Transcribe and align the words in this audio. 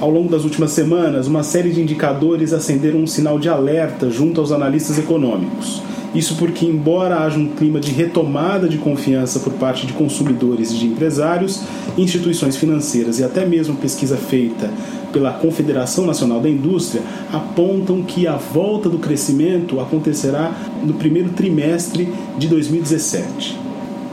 Ao 0.00 0.10
longo 0.10 0.30
das 0.30 0.44
últimas 0.44 0.70
semanas, 0.70 1.26
uma 1.26 1.42
série 1.42 1.70
de 1.70 1.82
indicadores 1.82 2.54
acenderam 2.54 3.00
um 3.00 3.06
sinal 3.06 3.38
de 3.38 3.50
alerta 3.50 4.08
junto 4.08 4.40
aos 4.40 4.50
analistas 4.50 4.98
econômicos. 4.98 5.82
Isso 6.14 6.36
porque, 6.36 6.64
embora 6.64 7.18
haja 7.18 7.38
um 7.38 7.48
clima 7.48 7.78
de 7.78 7.92
retomada 7.92 8.66
de 8.66 8.78
confiança 8.78 9.40
por 9.40 9.52
parte 9.52 9.86
de 9.86 9.92
consumidores 9.92 10.72
e 10.72 10.76
de 10.76 10.86
empresários, 10.86 11.60
instituições 11.98 12.56
financeiras 12.56 13.18
e 13.18 13.24
até 13.24 13.44
mesmo 13.44 13.76
pesquisa 13.76 14.16
feita 14.16 14.70
pela 15.12 15.32
Confederação 15.32 16.06
Nacional 16.06 16.40
da 16.40 16.48
Indústria 16.48 17.02
apontam 17.30 18.02
que 18.02 18.26
a 18.26 18.36
volta 18.36 18.88
do 18.88 18.98
crescimento 18.98 19.80
acontecerá 19.80 20.50
no 20.82 20.94
primeiro 20.94 21.28
trimestre 21.28 22.10
de 22.38 22.48
2017 22.48 23.69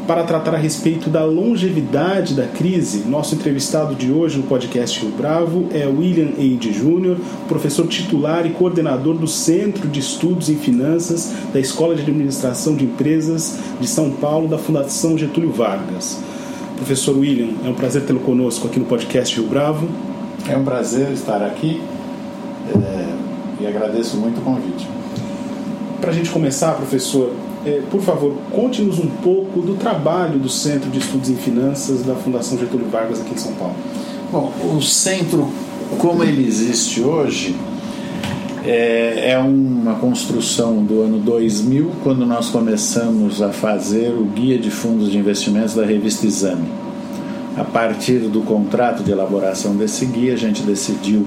para 0.07 0.23
tratar 0.23 0.55
a 0.55 0.57
respeito 0.57 1.09
da 1.09 1.25
longevidade 1.25 2.33
da 2.33 2.47
crise, 2.47 2.99
nosso 2.99 3.35
entrevistado 3.35 3.93
de 3.93 4.09
hoje 4.09 4.37
no 4.37 4.43
podcast 4.43 5.01
Rio 5.01 5.11
Bravo 5.11 5.67
é 5.73 5.85
William 5.85 6.29
Eide 6.37 6.71
Júnior, 6.71 7.17
professor 7.49 7.85
titular 7.87 8.45
e 8.45 8.51
coordenador 8.51 9.15
do 9.15 9.27
Centro 9.27 9.85
de 9.89 9.99
Estudos 9.99 10.49
em 10.49 10.55
Finanças 10.55 11.33
da 11.53 11.59
Escola 11.59 11.93
de 11.93 12.03
Administração 12.03 12.77
de 12.77 12.85
Empresas 12.85 13.59
de 13.81 13.87
São 13.87 14.11
Paulo, 14.11 14.47
da 14.47 14.57
Fundação 14.57 15.17
Getúlio 15.17 15.51
Vargas. 15.51 16.21
Professor 16.77 17.17
William, 17.17 17.49
é 17.65 17.69
um 17.69 17.73
prazer 17.73 18.03
tê-lo 18.03 18.21
conosco 18.21 18.65
aqui 18.65 18.79
no 18.79 18.85
podcast 18.85 19.37
Rio 19.37 19.49
Bravo. 19.49 19.89
É 20.47 20.55
um 20.55 20.63
prazer 20.63 21.11
estar 21.11 21.43
aqui 21.43 21.81
é, 22.73 23.63
e 23.63 23.67
agradeço 23.67 24.15
muito 24.15 24.39
o 24.39 24.41
convite. 24.41 24.87
Para 25.99 26.11
a 26.11 26.13
gente 26.13 26.29
começar, 26.29 26.75
professor, 26.75 27.33
é, 27.65 27.81
por 27.89 28.01
favor, 28.01 28.33
conte-nos 28.51 28.99
um 28.99 29.07
pouco 29.07 29.61
do 29.61 29.75
trabalho 29.75 30.39
do 30.39 30.49
Centro 30.49 30.89
de 30.89 30.99
Estudos 30.99 31.29
em 31.29 31.35
Finanças 31.35 32.03
da 32.03 32.15
Fundação 32.15 32.57
Getúlio 32.57 32.87
Vargas 32.87 33.21
aqui 33.21 33.33
em 33.33 33.37
São 33.37 33.53
Paulo. 33.53 33.75
Bom, 34.31 34.51
o 34.75 34.81
centro, 34.81 35.47
como 35.97 36.23
ele 36.23 36.45
existe 36.45 37.01
hoje, 37.01 37.55
é, 38.65 39.31
é 39.31 39.39
uma 39.39 39.95
construção 39.95 40.83
do 40.83 41.01
ano 41.01 41.19
2000, 41.19 41.91
quando 42.03 42.25
nós 42.25 42.49
começamos 42.49 43.41
a 43.41 43.49
fazer 43.49 44.09
o 44.09 44.25
Guia 44.25 44.57
de 44.57 44.69
Fundos 44.69 45.09
de 45.09 45.17
Investimentos 45.17 45.73
da 45.73 45.85
revista 45.85 46.25
Exame. 46.25 46.67
A 47.55 47.63
partir 47.63 48.19
do 48.19 48.41
contrato 48.41 49.01
de 49.01 49.11
elaboração 49.11 49.75
desse 49.75 50.05
guia, 50.05 50.33
a 50.33 50.37
gente 50.37 50.61
decidiu 50.61 51.25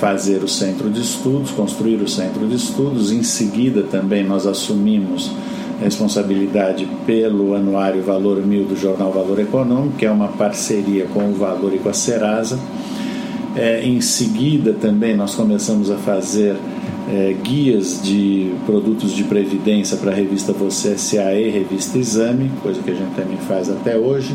fazer 0.00 0.42
o 0.42 0.48
centro 0.48 0.90
de 0.90 1.00
estudos, 1.00 1.50
construir 1.50 1.96
o 1.96 2.08
centro 2.08 2.46
de 2.46 2.54
estudos. 2.54 3.12
Em 3.12 3.22
seguida, 3.22 3.82
também 3.82 4.24
nós 4.24 4.46
assumimos 4.46 5.30
responsabilidade 5.80 6.88
pelo 7.06 7.54
anuário 7.54 8.02
Valor 8.02 8.44
Mil 8.44 8.64
do 8.64 8.76
jornal 8.76 9.12
Valor 9.12 9.40
Econômico, 9.40 9.96
que 9.96 10.06
é 10.06 10.10
uma 10.10 10.28
parceria 10.28 11.06
com 11.06 11.30
o 11.30 11.34
Valor 11.34 11.74
e 11.74 11.78
com 11.78 11.88
a 11.88 11.92
Serasa. 11.92 12.58
É, 13.56 13.84
em 13.84 14.00
seguida, 14.00 14.72
também 14.72 15.16
nós 15.16 15.34
começamos 15.34 15.90
a 15.90 15.96
fazer 15.96 16.56
é, 17.08 17.34
guias 17.42 18.00
de 18.02 18.52
produtos 18.66 19.12
de 19.12 19.24
previdência 19.24 19.96
para 19.96 20.10
a 20.10 20.14
revista 20.14 20.52
Você 20.52 20.96
SAE, 20.96 21.50
revista 21.50 21.98
Exame, 21.98 22.50
coisa 22.62 22.82
que 22.82 22.90
a 22.90 22.94
gente 22.94 23.14
também 23.14 23.36
faz 23.36 23.70
até 23.70 23.96
hoje. 23.96 24.34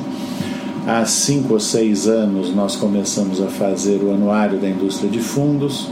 Há 0.90 1.06
cinco 1.06 1.54
ou 1.54 1.60
seis 1.60 2.08
anos 2.08 2.52
nós 2.52 2.76
começamos 2.76 3.40
a 3.40 3.46
fazer 3.46 4.02
o 4.02 4.12
anuário 4.12 4.58
da 4.58 4.68
indústria 4.68 5.08
de 5.08 5.20
fundos. 5.20 5.88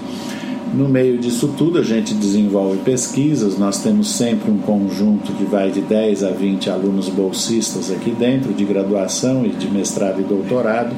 No 0.74 0.90
meio 0.90 1.20
disso 1.20 1.54
tudo, 1.56 1.78
a 1.78 1.84
gente 1.84 2.16
desenvolve 2.16 2.80
pesquisas. 2.80 3.60
Nós 3.60 3.84
temos 3.84 4.10
sempre 4.10 4.50
um 4.50 4.58
conjunto 4.58 5.34
que 5.34 5.44
vai 5.44 5.70
de 5.70 5.82
10 5.82 6.24
a 6.24 6.32
20 6.32 6.72
alunos 6.72 7.10
bolsistas 7.10 7.92
aqui 7.92 8.10
dentro, 8.10 8.52
de 8.52 8.66
graduação 8.66 9.46
e 9.46 9.50
de 9.50 9.70
mestrado 9.70 10.20
e 10.20 10.24
doutorado. 10.24 10.96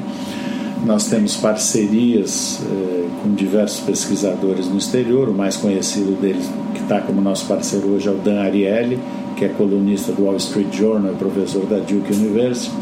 Nós 0.86 1.06
temos 1.08 1.36
parcerias 1.36 2.58
eh, 2.64 3.06
com 3.22 3.34
diversos 3.34 3.80
pesquisadores 3.80 4.66
no 4.66 4.78
exterior. 4.78 5.28
O 5.28 5.34
mais 5.34 5.58
conhecido 5.58 6.18
deles, 6.18 6.50
que 6.72 6.80
está 6.80 7.02
como 7.02 7.20
nosso 7.20 7.44
parceiro 7.44 7.88
hoje, 7.88 8.08
é 8.08 8.12
o 8.12 8.14
Dan 8.14 8.40
Ariely, 8.40 8.98
que 9.36 9.44
é 9.44 9.48
colunista 9.48 10.10
do 10.10 10.24
Wall 10.24 10.36
Street 10.36 10.74
Journal 10.74 11.12
e 11.12 11.16
professor 11.16 11.66
da 11.66 11.76
Duke 11.80 12.14
University. 12.14 12.72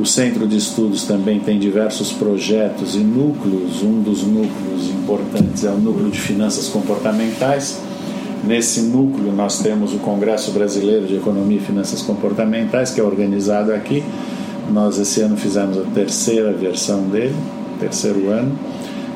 O 0.00 0.06
Centro 0.06 0.48
de 0.48 0.56
Estudos 0.56 1.04
também 1.04 1.40
tem 1.40 1.58
diversos 1.58 2.10
projetos 2.10 2.94
e 2.94 3.00
núcleos. 3.00 3.82
Um 3.82 4.00
dos 4.00 4.22
núcleos 4.22 4.88
importantes 4.88 5.62
é 5.62 5.68
o 5.68 5.76
núcleo 5.76 6.10
de 6.10 6.18
finanças 6.18 6.68
comportamentais. 6.68 7.78
Nesse 8.42 8.80
núcleo, 8.80 9.30
nós 9.30 9.58
temos 9.58 9.92
o 9.92 9.98
Congresso 9.98 10.52
Brasileiro 10.52 11.06
de 11.06 11.16
Economia 11.16 11.58
e 11.58 11.60
Finanças 11.60 12.00
Comportamentais, 12.00 12.92
que 12.92 12.98
é 12.98 13.04
organizado 13.04 13.74
aqui. 13.74 14.02
Nós, 14.72 14.98
esse 14.98 15.20
ano, 15.20 15.36
fizemos 15.36 15.76
a 15.76 15.82
terceira 15.82 16.50
versão 16.50 17.02
dele, 17.02 17.36
terceiro 17.78 18.30
ano. 18.30 18.58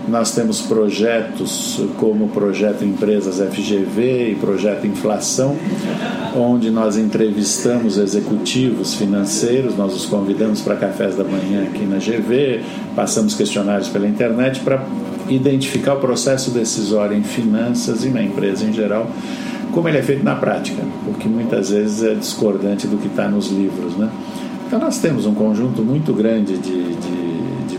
Nós 0.06 0.32
temos 0.32 0.60
projetos 0.60 1.80
como 1.96 2.26
o 2.26 2.28
projeto 2.28 2.84
Empresas 2.84 3.38
FGV 3.38 4.32
e 4.32 4.34
projeto 4.34 4.86
Inflação, 4.86 5.56
onde 6.36 6.70
nós 6.70 6.98
entrevistamos 6.98 7.96
executivos 7.96 8.94
financeiros, 8.94 9.76
nós 9.76 9.94
os 9.94 10.04
convidamos 10.04 10.60
para 10.60 10.76
cafés 10.76 11.16
da 11.16 11.24
manhã 11.24 11.64
aqui 11.64 11.86
na 11.86 11.96
GV, 11.96 12.60
passamos 12.94 13.34
questionários 13.34 13.88
pela 13.88 14.06
internet 14.06 14.60
para 14.60 14.84
identificar 15.28 15.94
o 15.94 16.00
processo 16.00 16.50
decisório 16.50 17.16
em 17.16 17.22
finanças 17.22 18.04
e 18.04 18.08
na 18.10 18.22
empresa 18.22 18.66
em 18.66 18.72
geral, 18.74 19.10
como 19.72 19.88
ele 19.88 19.98
é 19.98 20.02
feito 20.02 20.22
na 20.22 20.34
prática, 20.34 20.82
porque 21.06 21.26
muitas 21.28 21.70
vezes 21.70 22.02
é 22.02 22.14
discordante 22.14 22.86
do 22.86 22.98
que 22.98 23.06
está 23.06 23.26
nos 23.26 23.50
livros. 23.50 23.96
Né? 23.96 24.10
Então 24.66 24.78
nós 24.78 24.98
temos 24.98 25.24
um 25.24 25.34
conjunto 25.34 25.82
muito 25.82 26.12
grande 26.12 26.58
de, 26.58 26.94
de 26.94 27.13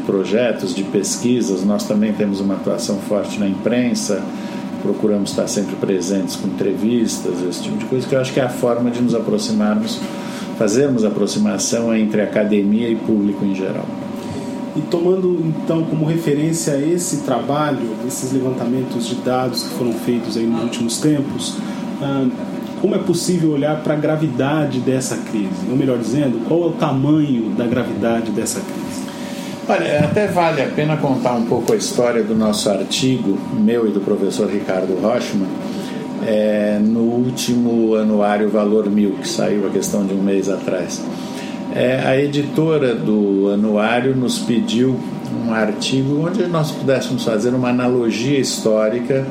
projetos, 0.05 0.73
de 0.73 0.83
pesquisas, 0.83 1.63
nós 1.63 1.83
também 1.83 2.13
temos 2.13 2.39
uma 2.39 2.55
atuação 2.55 2.97
forte 2.97 3.39
na 3.39 3.47
imprensa, 3.47 4.21
procuramos 4.81 5.31
estar 5.31 5.47
sempre 5.47 5.75
presentes 5.75 6.35
com 6.35 6.47
entrevistas, 6.47 7.41
esse 7.41 7.63
tipo 7.63 7.77
de 7.77 7.85
coisa, 7.85 8.07
que 8.07 8.15
eu 8.15 8.21
acho 8.21 8.33
que 8.33 8.39
é 8.39 8.43
a 8.43 8.49
forma 8.49 8.91
de 8.91 9.01
nos 9.01 9.15
aproximarmos, 9.15 9.99
fazermos 10.57 11.03
aproximação 11.03 11.95
entre 11.95 12.21
academia 12.21 12.87
e 12.87 12.95
público 12.95 13.43
em 13.43 13.55
geral. 13.55 13.85
E 14.75 14.81
tomando 14.81 15.41
então 15.41 15.83
como 15.83 16.05
referência 16.05 16.77
esse 16.77 17.17
trabalho, 17.23 17.95
esses 18.05 18.31
levantamentos 18.33 19.07
de 19.07 19.15
dados 19.15 19.63
que 19.63 19.69
foram 19.69 19.93
feitos 19.93 20.37
aí 20.37 20.45
nos 20.45 20.63
últimos 20.63 20.97
tempos, 20.99 21.55
ah, 22.01 22.27
como 22.81 22.93
é 22.93 22.99
possível 22.99 23.51
olhar 23.51 23.81
para 23.81 23.93
a 23.93 23.97
gravidade 23.97 24.79
dessa 24.79 25.17
crise? 25.17 25.65
Ou 25.69 25.77
melhor 25.77 25.97
dizendo, 25.97 26.45
qual 26.47 26.63
é 26.63 26.65
o 26.67 26.71
tamanho 26.73 27.49
da 27.51 27.65
gravidade 27.65 28.31
dessa 28.31 28.59
crise? 28.59 29.14
Olha, 29.67 30.01
até 30.01 30.27
vale 30.27 30.61
a 30.61 30.67
pena 30.67 30.95
contar 30.95 31.33
um 31.33 31.45
pouco 31.45 31.73
a 31.73 31.75
história 31.75 32.21
do 32.21 32.35
nosso 32.35 32.69
artigo, 32.69 33.35
meu 33.51 33.87
e 33.87 33.91
do 33.91 33.99
professor 33.99 34.47
Ricardo 34.47 34.93
Rochman, 35.01 35.47
é, 36.23 36.77
no 36.79 36.99
último 36.99 37.95
anuário 37.95 38.47
Valor 38.47 38.87
Mil, 38.91 39.13
que 39.13 39.27
saiu 39.27 39.65
a 39.65 39.71
questão 39.71 40.05
de 40.05 40.13
um 40.13 40.21
mês 40.21 40.49
atrás. 40.49 41.01
É, 41.73 41.99
a 42.05 42.15
editora 42.15 42.93
do 42.93 43.49
anuário 43.51 44.15
nos 44.15 44.37
pediu 44.37 44.99
um 45.43 45.51
artigo 45.51 46.27
onde 46.27 46.45
nós 46.45 46.69
pudéssemos 46.69 47.23
fazer 47.23 47.49
uma 47.55 47.69
analogia 47.69 48.39
histórica 48.39 49.25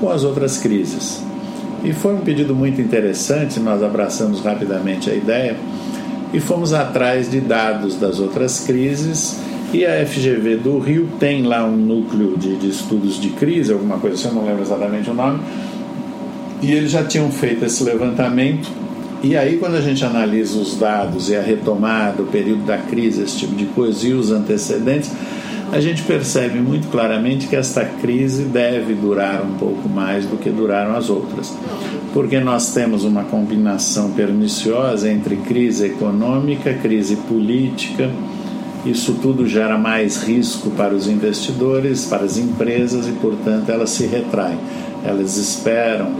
com 0.00 0.10
as 0.10 0.24
outras 0.24 0.58
crises. 0.58 1.22
E 1.84 1.92
foi 1.92 2.14
um 2.14 2.20
pedido 2.20 2.52
muito 2.52 2.80
interessante, 2.80 3.60
nós 3.60 3.80
abraçamos 3.80 4.40
rapidamente 4.40 5.08
a 5.08 5.14
ideia 5.14 5.56
e 6.34 6.40
fomos 6.40 6.74
atrás 6.74 7.30
de 7.30 7.40
dados 7.40 7.94
das 7.94 8.18
outras 8.18 8.58
crises 8.66 9.46
e 9.72 9.84
a 9.84 10.04
FGV 10.06 10.56
do 10.56 10.78
Rio 10.78 11.08
tem 11.20 11.42
lá 11.42 11.64
um 11.64 11.76
núcleo 11.76 12.38
de, 12.38 12.56
de 12.56 12.70
estudos 12.70 13.20
de 13.20 13.30
crise, 13.30 13.72
alguma 13.72 13.98
coisa 13.98 14.16
assim, 14.16 14.28
eu 14.28 14.34
não 14.34 14.46
lembro 14.46 14.62
exatamente 14.62 15.10
o 15.10 15.14
nome. 15.14 15.40
E 16.62 16.72
eles 16.72 16.90
já 16.90 17.04
tinham 17.04 17.30
feito 17.30 17.64
esse 17.64 17.84
levantamento. 17.84 18.70
E 19.22 19.36
aí, 19.36 19.58
quando 19.58 19.76
a 19.76 19.80
gente 19.80 20.02
analisa 20.04 20.58
os 20.58 20.76
dados 20.78 21.28
e 21.28 21.36
a 21.36 21.42
retomada, 21.42 22.22
o 22.22 22.26
período 22.26 22.64
da 22.64 22.78
crise, 22.78 23.22
esse 23.22 23.38
tipo 23.38 23.54
de 23.54 23.66
coisa, 23.66 24.06
e 24.06 24.14
os 24.14 24.30
antecedentes, 24.30 25.12
a 25.70 25.80
gente 25.80 26.02
percebe 26.02 26.58
muito 26.60 26.88
claramente 26.88 27.46
que 27.46 27.54
esta 27.54 27.84
crise 27.84 28.44
deve 28.44 28.94
durar 28.94 29.42
um 29.42 29.54
pouco 29.58 29.86
mais 29.86 30.24
do 30.24 30.38
que 30.38 30.48
duraram 30.48 30.96
as 30.96 31.10
outras. 31.10 31.54
Porque 32.14 32.40
nós 32.40 32.72
temos 32.72 33.04
uma 33.04 33.24
combinação 33.24 34.12
perniciosa 34.12 35.10
entre 35.10 35.36
crise 35.36 35.86
econômica, 35.86 36.72
crise 36.72 37.16
política 37.16 38.10
isso 38.84 39.14
tudo 39.20 39.46
gera 39.46 39.76
mais 39.76 40.22
risco 40.22 40.70
para 40.70 40.94
os 40.94 41.08
investidores, 41.08 42.04
para 42.04 42.24
as 42.24 42.36
empresas 42.36 43.06
e, 43.06 43.12
portanto, 43.12 43.70
elas 43.70 43.90
se 43.90 44.06
retraem. 44.06 44.58
elas 45.04 45.36
esperam 45.36 46.12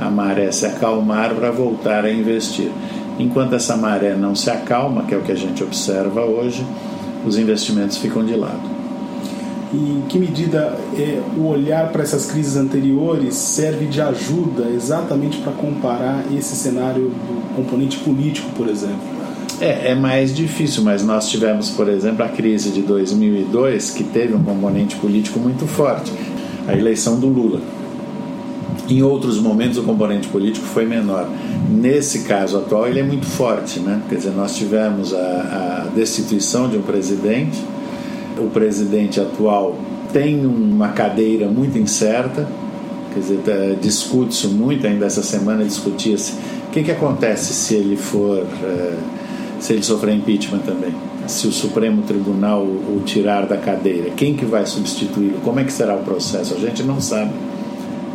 a 0.00 0.10
maré 0.10 0.50
se 0.52 0.66
acalmar 0.66 1.34
para 1.34 1.50
voltar 1.50 2.04
a 2.04 2.12
investir. 2.12 2.70
Enquanto 3.18 3.54
essa 3.54 3.76
maré 3.76 4.14
não 4.14 4.34
se 4.34 4.50
acalma, 4.50 5.04
que 5.04 5.14
é 5.14 5.16
o 5.16 5.22
que 5.22 5.32
a 5.32 5.36
gente 5.36 5.64
observa 5.64 6.22
hoje, 6.22 6.64
os 7.26 7.38
investimentos 7.38 7.96
ficam 7.96 8.24
de 8.24 8.36
lado. 8.36 8.76
E 9.72 9.76
em 9.76 10.02
que 10.08 10.18
medida 10.18 10.78
é, 10.96 11.20
o 11.36 11.46
olhar 11.46 11.90
para 11.90 12.02
essas 12.02 12.26
crises 12.26 12.56
anteriores 12.56 13.34
serve 13.34 13.86
de 13.86 14.00
ajuda 14.00 14.68
exatamente 14.68 15.38
para 15.38 15.52
comparar 15.52 16.24
esse 16.36 16.54
cenário 16.54 17.08
do 17.10 17.56
componente 17.56 17.98
político, 17.98 18.48
por 18.56 18.68
exemplo? 18.68 19.15
É, 19.60 19.92
é 19.92 19.94
mais 19.94 20.34
difícil, 20.34 20.82
mas 20.82 21.02
nós 21.02 21.28
tivemos, 21.28 21.70
por 21.70 21.88
exemplo, 21.88 22.24
a 22.24 22.28
crise 22.28 22.70
de 22.70 22.82
2002, 22.82 23.90
que 23.90 24.04
teve 24.04 24.34
um 24.34 24.42
componente 24.42 24.96
político 24.96 25.38
muito 25.38 25.66
forte 25.66 26.12
a 26.66 26.74
eleição 26.74 27.18
do 27.18 27.28
Lula. 27.28 27.60
Em 28.88 29.02
outros 29.02 29.38
momentos 29.38 29.78
o 29.78 29.82
componente 29.82 30.28
político 30.28 30.66
foi 30.66 30.84
menor. 30.84 31.28
Nesse 31.68 32.20
caso 32.20 32.58
atual 32.58 32.86
ele 32.86 33.00
é 33.00 33.02
muito 33.02 33.26
forte, 33.26 33.80
né? 33.80 34.00
Quer 34.08 34.16
dizer, 34.16 34.30
nós 34.30 34.56
tivemos 34.56 35.14
a, 35.14 35.18
a 35.86 35.88
destituição 35.94 36.68
de 36.68 36.76
um 36.76 36.82
presidente, 36.82 37.58
o 38.38 38.48
presidente 38.50 39.20
atual 39.20 39.76
tem 40.12 40.44
uma 40.44 40.88
cadeira 40.88 41.48
muito 41.48 41.78
incerta, 41.78 42.48
quer 43.12 43.20
dizer, 43.20 43.38
tá, 43.44 43.80
discute-se 43.80 44.46
muito, 44.48 44.86
ainda 44.86 45.06
essa 45.06 45.22
semana 45.22 45.64
discutia-se 45.64 46.32
o 46.68 46.70
que, 46.70 46.82
que 46.82 46.90
acontece 46.90 47.52
se 47.52 47.74
ele 47.74 47.96
for, 47.96 48.42
uh, 48.42 48.98
se 49.60 49.72
ele 49.72 49.82
sofrer 49.82 50.14
impeachment 50.14 50.60
também, 50.60 50.94
se 51.26 51.46
o 51.46 51.52
Supremo 51.52 52.02
Tribunal 52.02 52.62
o 52.62 53.02
tirar 53.04 53.46
da 53.46 53.56
cadeira, 53.56 54.10
quem 54.10 54.34
que 54.34 54.44
vai 54.44 54.66
substituí-lo, 54.66 55.40
como 55.42 55.60
é 55.60 55.64
que 55.64 55.72
será 55.72 55.94
o 55.94 56.00
processo, 56.00 56.54
a 56.54 56.58
gente 56.58 56.82
não 56.82 57.00
sabe. 57.00 57.32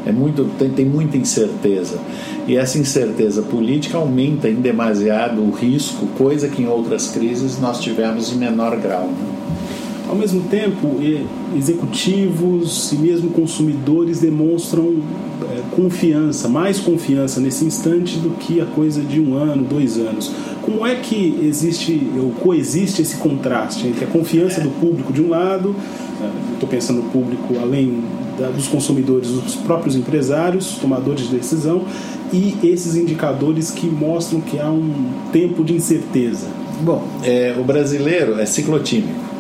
É 0.06 0.12
muito, 0.12 0.46
tem, 0.58 0.70
tem 0.70 0.86
muita 0.86 1.16
incerteza. 1.16 2.00
E 2.48 2.58
essa 2.58 2.80
incerteza 2.80 3.44
política 3.44 3.98
aumenta 3.98 4.50
em 4.50 4.56
demasiado 4.56 5.42
o 5.42 5.52
risco, 5.52 6.08
coisa 6.18 6.48
que 6.48 6.64
em 6.64 6.68
outras 6.68 7.10
crises 7.10 7.60
nós 7.60 7.80
tivemos 7.80 8.32
em 8.34 8.36
menor 8.36 8.76
grau. 8.78 9.06
Né? 9.06 9.32
Ao 10.08 10.16
mesmo 10.16 10.42
tempo, 10.50 10.98
executivos 11.56 12.92
e 12.92 12.96
mesmo 12.96 13.30
consumidores 13.30 14.20
demonstram 14.20 14.98
é, 15.44 15.62
confiança, 15.76 16.50
mais 16.50 16.80
confiança 16.80 17.40
nesse 17.40 17.64
instante 17.64 18.18
do 18.18 18.32
que 18.32 18.60
a 18.60 18.66
coisa 18.66 19.02
de 19.02 19.22
um 19.22 19.36
ano, 19.36 19.64
dois 19.64 19.98
anos. 19.98 20.32
Como 20.62 20.86
é 20.86 20.96
que 20.96 21.40
existe 21.42 22.02
ou 22.18 22.32
coexiste 22.32 23.02
esse 23.02 23.18
contraste 23.18 23.88
entre 23.88 24.06
a 24.06 24.08
confiança 24.08 24.62
do 24.62 24.70
público 24.70 25.14
de 25.14 25.22
um 25.22 25.30
lado, 25.30 25.76
estou 26.54 26.68
é, 26.68 26.72
pensando 26.72 27.02
no 27.02 27.10
público 27.10 27.56
além 27.62 28.04
dos 28.56 28.68
consumidores, 28.68 29.30
os 29.30 29.56
próprios 29.56 29.96
empresários, 29.96 30.78
tomadores 30.78 31.30
de 31.30 31.36
decisão, 31.36 31.84
e 32.34 32.56
esses 32.64 32.96
indicadores 32.96 33.72
que 33.72 33.88
mostram 33.88 34.40
que 34.42 34.60
há 34.60 34.70
um 34.70 34.92
tempo 35.32 35.64
de 35.64 35.74
incerteza? 35.74 36.48
Bom, 36.82 37.04
é, 37.24 37.56
o 37.60 37.64
brasileiro 37.64 38.40
é 38.40 38.46
ciclotímico, 38.46 39.31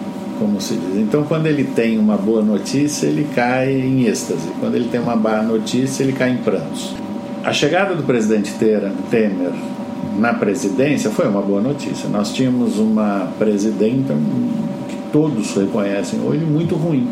como 0.41 0.59
se 0.59 0.73
diz. 0.73 0.97
Então, 0.97 1.23
quando 1.23 1.45
ele 1.45 1.63
tem 1.63 1.99
uma 1.99 2.17
boa 2.17 2.41
notícia, 2.41 3.05
ele 3.05 3.27
cai 3.35 3.71
em 3.71 4.07
êxtase. 4.07 4.49
Quando 4.59 4.73
ele 4.73 4.89
tem 4.89 4.99
uma 4.99 5.15
má 5.15 5.43
notícia, 5.43 6.01
ele 6.01 6.13
cai 6.13 6.31
em 6.31 6.37
prantos. 6.37 6.95
A 7.43 7.53
chegada 7.53 7.93
do 7.93 8.01
presidente 8.01 8.51
Temer 8.55 9.53
na 10.17 10.33
presidência 10.33 11.11
foi 11.11 11.27
uma 11.27 11.43
boa 11.43 11.61
notícia. 11.61 12.09
Nós 12.09 12.33
tínhamos 12.33 12.79
uma 12.79 13.31
presidenta 13.37 14.15
que 14.89 14.95
todos 15.11 15.55
reconhecem 15.55 16.19
hoje 16.21 16.43
muito 16.43 16.75
ruim 16.75 17.07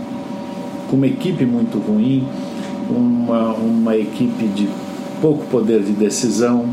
com 0.89 0.95
uma 0.95 1.07
equipe 1.07 1.45
muito 1.45 1.77
ruim, 1.77 2.27
uma, 2.89 3.53
uma 3.53 3.95
equipe 3.95 4.47
de 4.47 4.67
pouco 5.21 5.45
poder 5.45 5.83
de 5.83 5.91
decisão 5.91 6.67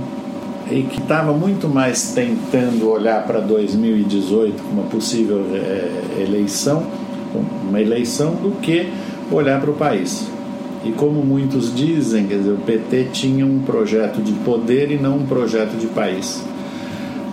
e 0.71 0.83
que 0.83 1.01
estava 1.01 1.33
muito 1.33 1.69
mais 1.69 2.13
tentando 2.13 2.89
olhar 2.91 3.25
para 3.25 3.41
2018 3.41 4.63
como 4.63 4.81
uma 4.81 4.91
possível 4.91 5.45
é, 5.55 6.23
eleição, 6.23 6.85
uma 7.69 7.81
eleição, 7.81 8.33
do 8.35 8.61
que 8.61 8.89
olhar 9.31 9.61
para 9.61 9.71
o 9.71 9.75
país. 9.75 10.29
E 10.85 10.93
como 10.93 11.25
muitos 11.25 11.75
dizem, 11.75 12.27
quer 12.27 12.39
dizer, 12.39 12.53
o 12.53 12.59
PT 12.59 13.09
tinha 13.13 13.45
um 13.45 13.61
projeto 13.61 14.23
de 14.23 14.33
poder 14.33 14.91
e 14.91 14.97
não 14.97 15.19
um 15.19 15.27
projeto 15.27 15.77
de 15.77 15.87
país. 15.87 16.43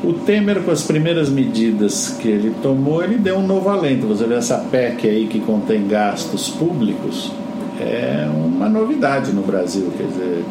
O 0.04 0.12
Temer, 0.12 0.62
com 0.64 0.72
as 0.72 0.84
primeiras 0.84 1.30
medidas 1.30 2.18
que 2.20 2.28
ele 2.28 2.54
tomou, 2.62 3.04
ele 3.04 3.18
deu 3.18 3.38
um 3.38 3.48
novo 3.48 3.70
alento. 3.70 4.06
Você 4.08 4.26
vê 4.26 4.36
essa 4.36 4.58
PEC 4.58 5.08
aí 5.08 5.28
que 5.28 5.40
contém 5.40 5.88
gastos 5.88 6.50
públicos, 6.50 7.32
é 7.80 8.28
uma 8.34 8.68
novidade 8.68 9.32
no 9.32 9.42
Brasil. 9.44 9.92
Quer 9.98 10.08
dizer, 10.08 10.44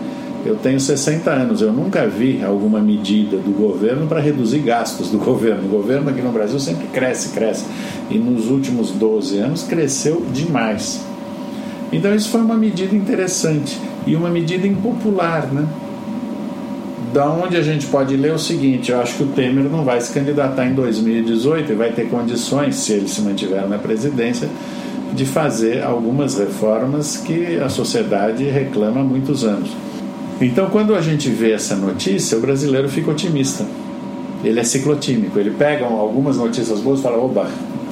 eu 0.44 0.56
tenho 0.56 0.80
60 0.80 1.30
anos, 1.30 1.62
eu 1.62 1.72
nunca 1.72 2.06
vi 2.06 2.42
alguma 2.42 2.80
medida 2.80 3.36
do 3.36 3.50
governo 3.50 4.06
para 4.06 4.20
reduzir 4.20 4.58
gastos 4.58 5.10
do 5.10 5.18
governo. 5.24 5.66
O 5.66 5.68
governo 5.68 6.10
aqui 6.10 6.20
no 6.20 6.32
Brasil 6.32 6.58
sempre 6.58 6.86
cresce, 6.88 7.30
cresce. 7.30 7.64
E 8.10 8.18
nos 8.18 8.50
últimos 8.50 8.90
12 8.90 9.38
anos 9.38 9.62
cresceu 9.62 10.24
demais. 10.32 11.04
Então 11.92 12.14
isso 12.14 12.30
foi 12.30 12.40
uma 12.40 12.56
medida 12.56 12.94
interessante 12.94 13.78
e 14.06 14.16
uma 14.16 14.30
medida 14.30 14.66
impopular, 14.66 15.46
né? 15.52 15.66
da 17.12 17.30
onde 17.30 17.56
a 17.56 17.62
gente 17.62 17.86
pode 17.86 18.16
ler 18.16 18.32
o 18.32 18.38
seguinte: 18.38 18.90
eu 18.90 19.00
acho 19.00 19.16
que 19.16 19.22
o 19.22 19.26
Temer 19.28 19.64
não 19.64 19.84
vai 19.84 20.00
se 20.00 20.12
candidatar 20.12 20.66
em 20.66 20.74
2018 20.74 21.72
e 21.72 21.74
vai 21.74 21.92
ter 21.92 22.08
condições, 22.08 22.76
se 22.76 22.92
ele 22.92 23.08
se 23.08 23.20
mantiver 23.20 23.68
na 23.68 23.78
presidência, 23.78 24.48
de 25.12 25.26
fazer 25.26 25.82
algumas 25.84 26.38
reformas 26.38 27.18
que 27.18 27.58
a 27.60 27.68
sociedade 27.68 28.44
reclama 28.44 29.00
há 29.00 29.04
muitos 29.04 29.44
anos. 29.44 29.70
Então, 30.44 30.68
quando 30.70 30.94
a 30.94 31.00
gente 31.00 31.28
vê 31.30 31.52
essa 31.52 31.76
notícia, 31.76 32.36
o 32.36 32.40
brasileiro 32.40 32.88
fica 32.88 33.10
otimista. 33.10 33.64
Ele 34.42 34.58
é 34.58 34.64
ciclotímico, 34.64 35.38
ele 35.38 35.50
pega 35.50 35.84
algumas 35.84 36.36
notícias 36.36 36.80
boas 36.80 36.98
e 36.98 37.02
fala: 37.02 37.18
oba, 37.18 37.48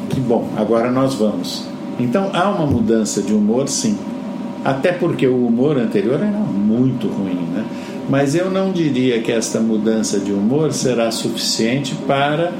que 0.08 0.20
bom, 0.20 0.48
agora 0.56 0.90
nós 0.90 1.14
vamos. 1.14 1.64
Então, 1.98 2.30
há 2.32 2.50
uma 2.50 2.66
mudança 2.66 3.22
de 3.22 3.32
humor, 3.32 3.68
sim. 3.68 3.96
Até 4.64 4.92
porque 4.92 5.26
o 5.26 5.46
humor 5.46 5.78
anterior 5.78 6.20
era 6.20 6.38
muito 6.38 7.06
ruim, 7.06 7.46
né? 7.54 7.64
mas 8.10 8.34
eu 8.34 8.50
não 8.50 8.72
diria 8.72 9.22
que 9.22 9.30
esta 9.30 9.60
mudança 9.60 10.18
de 10.18 10.32
humor 10.32 10.72
será 10.72 11.12
suficiente 11.12 11.94
para 12.06 12.52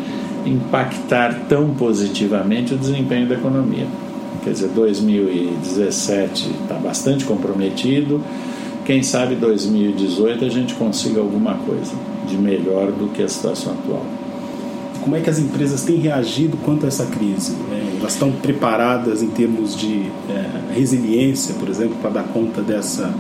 impactar 0.47 1.47
tão 1.49 1.71
positivamente 1.71 2.73
o 2.73 2.77
desempenho 2.79 3.27
da 3.27 3.35
economia. 3.35 3.87
Quer 4.45 4.53
dizer, 4.53 4.69
2017 4.69 6.51
está 6.63 6.75
bastante 6.77 7.25
comprometido. 7.25 8.23
Quem 8.91 9.05
sabe 9.05 9.37
2018 9.37 10.45
a 10.45 10.49
gente 10.49 10.75
consiga 10.75 11.21
alguma 11.21 11.55
coisa 11.55 11.93
de 12.27 12.37
melhor 12.37 12.91
do 12.91 13.07
que 13.13 13.23
a 13.23 13.29
situação 13.29 13.73
atual. 13.73 14.05
Como 15.01 15.15
é 15.15 15.21
que 15.21 15.31
as 15.31 15.39
empresas 15.39 15.83
têm 15.85 15.99
reagido 15.99 16.57
quanto 16.65 16.87
a 16.87 16.89
essa 16.89 17.07
crise? 17.07 17.55
É, 17.71 17.99
elas 18.01 18.15
estão 18.15 18.33
preparadas 18.33 19.23
em 19.23 19.29
termos 19.29 19.77
de 19.77 20.11
é, 20.29 20.75
resiliência, 20.75 21.55
por 21.55 21.69
exemplo, 21.69 21.99
para 22.03 22.11
dar 22.11 22.25
conta 22.25 22.63
dessa 22.63 23.15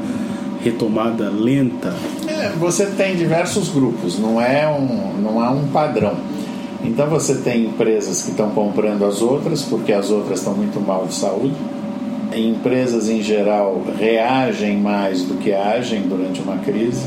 retomada 0.61 1.31
lenta? 1.31 1.95
É, 2.27 2.49
você 2.59 2.87
tem 2.87 3.15
diversos 3.15 3.69
grupos, 3.69 4.19
não 4.19 4.41
é 4.41 4.69
um, 4.69 5.23
não 5.23 5.41
há 5.41 5.53
um 5.53 5.69
padrão. 5.69 6.17
Então 6.83 7.07
você 7.07 7.37
tem 7.37 7.67
empresas 7.67 8.25
que 8.25 8.33
estão 8.33 8.50
comprando 8.50 9.05
as 9.05 9.23
outras 9.23 9.62
porque 9.62 9.93
as 9.93 10.11
outras 10.11 10.41
estão 10.41 10.53
muito 10.53 10.81
mal 10.81 11.07
de 11.07 11.15
saúde. 11.15 11.55
Empresas 12.35 13.09
em 13.09 13.23
geral 13.23 13.83
reagem 13.99 14.79
mais 14.79 15.25
do 15.25 15.35
que 15.35 15.53
agem 15.53 16.03
durante 16.03 16.41
uma 16.41 16.59
crise. 16.59 17.05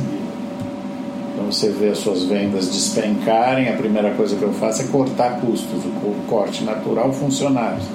Então 1.33 1.45
você 1.51 1.69
vê 1.69 1.89
as 1.89 1.99
suas 1.99 2.23
vendas 2.23 2.69
despencarem, 2.69 3.69
a 3.69 3.73
primeira 3.73 4.11
coisa 4.11 4.35
que 4.35 4.43
eu 4.43 4.53
faço 4.53 4.83
é 4.83 4.85
cortar 4.87 5.39
custos, 5.39 5.83
o 5.85 6.27
corte 6.27 6.63
natural 6.63 7.11
funcionários. 7.13 7.85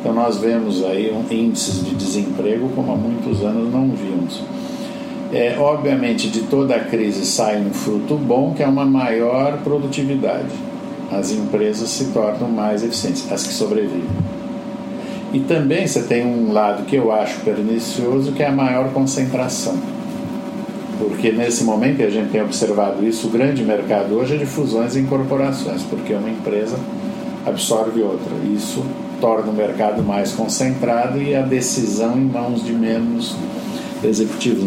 Então 0.00 0.12
nós 0.12 0.38
vemos 0.38 0.84
aí 0.84 1.12
um 1.12 1.24
índices 1.32 1.84
de 1.84 1.94
desemprego 1.94 2.68
como 2.74 2.92
há 2.92 2.96
muitos 2.96 3.42
anos 3.42 3.72
não 3.72 3.88
víamos. 3.90 4.42
É, 5.32 5.56
obviamente, 5.58 6.28
de 6.28 6.42
toda 6.42 6.76
a 6.76 6.80
crise 6.80 7.24
sai 7.24 7.58
um 7.58 7.72
fruto 7.72 8.16
bom, 8.16 8.52
que 8.54 8.62
é 8.62 8.66
uma 8.66 8.84
maior 8.84 9.58
produtividade. 9.62 10.52
As 11.10 11.30
empresas 11.30 11.88
se 11.88 12.06
tornam 12.06 12.50
mais 12.50 12.82
eficientes, 12.82 13.30
as 13.32 13.46
que 13.46 13.54
sobrevivem. 13.54 14.04
E 15.32 15.40
também 15.40 15.86
você 15.86 16.02
tem 16.02 16.26
um 16.26 16.52
lado 16.52 16.84
que 16.84 16.96
eu 16.96 17.10
acho 17.10 17.40
pernicioso, 17.40 18.32
que 18.32 18.42
é 18.42 18.48
a 18.48 18.52
maior 18.52 18.92
concentração. 18.92 19.76
Porque 20.98 21.32
nesse 21.32 21.64
momento, 21.64 22.00
e 22.00 22.04
a 22.04 22.10
gente 22.10 22.30
tem 22.30 22.42
observado 22.42 23.04
isso, 23.06 23.26
o 23.26 23.30
grande 23.30 23.64
mercado 23.64 24.14
hoje 24.14 24.34
é 24.34 24.36
de 24.36 24.46
fusões 24.46 24.94
e 24.94 25.00
incorporações, 25.00 25.82
porque 25.82 26.12
uma 26.12 26.28
empresa 26.28 26.76
absorve 27.46 28.02
outra. 28.02 28.30
Isso 28.54 28.84
torna 29.20 29.50
o 29.50 29.54
mercado 29.54 30.02
mais 30.02 30.32
concentrado 30.32 31.20
e 31.20 31.34
a 31.34 31.42
decisão 31.42 32.16
em 32.18 32.24
mãos 32.24 32.64
de 32.64 32.72
menos 32.72 33.34
executivos. 34.04 34.64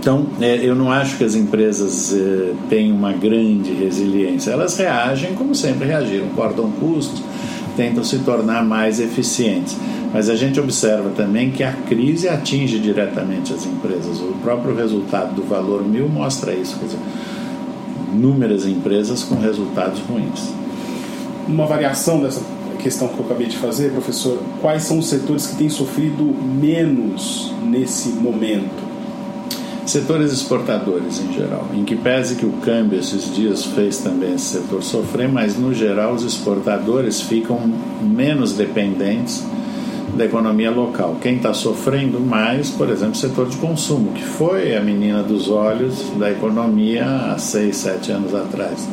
Então, 0.00 0.26
é, 0.38 0.56
eu 0.56 0.74
não 0.74 0.90
acho 0.90 1.16
que 1.16 1.24
as 1.24 1.34
empresas 1.34 2.12
é, 2.12 2.52
têm 2.68 2.92
uma 2.92 3.12
grande 3.12 3.72
resiliência. 3.72 4.50
Elas 4.50 4.76
reagem 4.76 5.34
como 5.34 5.54
sempre 5.54 5.86
reagiram, 5.86 6.28
cortam 6.36 6.70
custos, 6.72 7.22
tentam 7.76 8.04
se 8.04 8.18
tornar 8.20 8.64
mais 8.64 9.00
eficientes. 9.00 9.76
Mas 10.12 10.28
a 10.28 10.36
gente 10.36 10.60
observa 10.60 11.10
também 11.10 11.50
que 11.50 11.62
a 11.64 11.72
crise 11.72 12.28
atinge 12.28 12.78
diretamente 12.78 13.52
as 13.52 13.66
empresas. 13.66 14.20
O 14.20 14.34
próprio 14.42 14.74
resultado 14.74 15.34
do 15.34 15.42
valor 15.42 15.84
mil 15.84 16.08
mostra 16.08 16.52
isso. 16.52 16.78
Quer 16.78 16.86
dizer, 16.86 16.98
inúmeras 18.12 18.66
empresas 18.66 19.22
com 19.24 19.34
resultados 19.34 20.00
ruins. 20.00 20.52
Uma 21.48 21.66
variação 21.66 22.20
dessa 22.20 22.40
questão 22.78 23.08
que 23.08 23.18
eu 23.18 23.24
acabei 23.24 23.48
de 23.48 23.56
fazer, 23.56 23.90
professor, 23.90 24.38
quais 24.60 24.84
são 24.84 24.98
os 24.98 25.08
setores 25.08 25.46
que 25.46 25.56
têm 25.56 25.68
sofrido 25.68 26.24
menos 26.24 27.52
nesse 27.64 28.10
momento? 28.10 28.83
Setores 29.86 30.32
exportadores 30.32 31.20
em 31.20 31.32
geral, 31.34 31.68
em 31.74 31.84
que 31.84 31.94
pese 31.94 32.36
que 32.36 32.46
o 32.46 32.52
câmbio 32.62 32.98
esses 32.98 33.34
dias 33.34 33.64
fez 33.64 33.98
também 33.98 34.34
esse 34.34 34.58
setor 34.58 34.82
sofrer, 34.82 35.28
mas 35.28 35.58
no 35.58 35.74
geral 35.74 36.14
os 36.14 36.22
exportadores 36.22 37.20
ficam 37.20 37.60
menos 38.02 38.54
dependentes 38.54 39.44
da 40.16 40.24
economia 40.24 40.70
local. 40.70 41.18
Quem 41.20 41.36
está 41.36 41.52
sofrendo 41.52 42.18
mais, 42.18 42.70
por 42.70 42.88
exemplo, 42.88 43.12
o 43.12 43.16
setor 43.16 43.46
de 43.48 43.56
consumo, 43.58 44.12
que 44.12 44.22
foi 44.22 44.74
a 44.74 44.80
menina 44.80 45.22
dos 45.22 45.50
olhos 45.50 46.02
da 46.18 46.30
economia 46.30 47.04
há 47.04 47.38
seis, 47.38 47.76
sete 47.76 48.10
anos 48.10 48.34
atrás. 48.34 48.88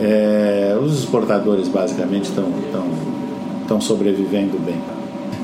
É, 0.00 0.76
os 0.82 0.98
exportadores 0.98 1.68
basicamente 1.68 2.30
estão 2.30 3.80
sobrevivendo 3.80 4.58
bem. 4.58 4.80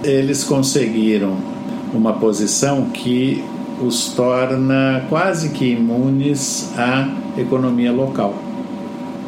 Eles 0.03 0.43
conseguiram 0.43 1.37
uma 1.95 2.15
posição 2.15 2.87
que 2.87 3.45
os 3.81 4.13
torna 4.15 5.05
quase 5.09 5.51
que 5.51 5.73
imunes 5.73 6.73
à 6.77 7.09
economia 7.39 7.93
local. 7.93 8.35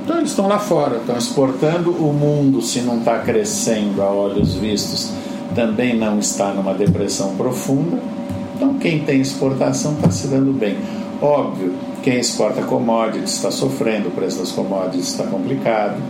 Então 0.05 0.19
eles 0.19 0.31
estão 0.31 0.49
lá 0.49 0.59
fora, 0.59 0.97
estão 0.97 1.17
exportando. 1.17 1.91
O 1.91 2.13
mundo, 2.13 2.63
se 2.63 2.81
não 2.81 2.99
está 2.99 3.19
crescendo 3.19 4.01
a 4.03 4.07
olhos 4.11 4.55
vistos, 4.55 5.13
também 5.55 5.97
não 5.97 6.19
está 6.19 6.53
numa 6.53 6.73
depressão 6.73 7.37
profunda. 7.37 7.99
Então, 8.57 8.75
quem 8.75 9.01
tem 9.01 9.21
exportação 9.21 9.93
está 9.93 10.11
se 10.11 10.29
dando 10.29 10.53
bem. 10.53 10.77
Óbvio, 11.21 11.75
quem 12.03 12.19
exporta 12.19 12.63
commodities 12.63 13.35
está 13.35 13.51
sofrendo, 13.51 14.09
o 14.09 14.11
preço 14.11 14.39
das 14.39 14.51
commodities 14.51 15.09
está 15.09 15.25
complicado. 15.25 16.01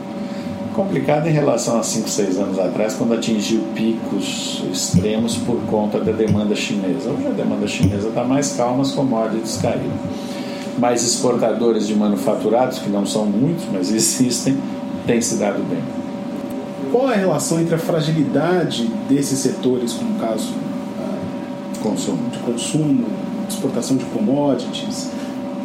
Complicado 0.79 1.27
em 1.27 1.33
relação 1.33 1.81
a 1.81 1.83
5, 1.83 2.09
6 2.09 2.39
anos 2.39 2.57
atrás, 2.57 2.95
quando 2.95 3.13
atingiu 3.13 3.63
picos 3.75 4.63
extremos 4.73 5.35
por 5.35 5.61
conta 5.63 5.99
da 5.99 6.13
demanda 6.13 6.55
chinesa. 6.55 7.11
Hoje 7.11 7.27
a 7.27 7.31
demanda 7.31 7.67
chinesa 7.67 8.07
está 8.07 8.23
mais 8.23 8.53
calma, 8.53 8.83
as 8.83 8.93
commodities 8.93 9.57
caíram. 9.57 9.91
Mas 10.79 11.03
exportadores 11.03 11.89
de 11.89 11.97
manufaturados, 11.97 12.79
que 12.79 12.89
não 12.89 13.05
são 13.05 13.27
muitos, 13.27 13.65
mas 13.73 13.91
existem, 13.93 14.57
têm 15.05 15.21
se 15.21 15.35
dado 15.35 15.69
bem. 15.69 15.83
Qual 16.93 17.11
é 17.11 17.15
a 17.15 17.19
relação 17.19 17.61
entre 17.61 17.75
a 17.75 17.79
fragilidade 17.79 18.87
desses 19.09 19.41
setores, 19.41 19.95
como 19.95 20.15
o 20.15 20.21
caso 20.21 20.55
ah, 21.01 21.19
consumo. 21.83 22.31
de 22.31 22.39
consumo, 22.39 23.05
exportação 23.49 23.97
de 23.97 24.05
commodities, 24.05 25.11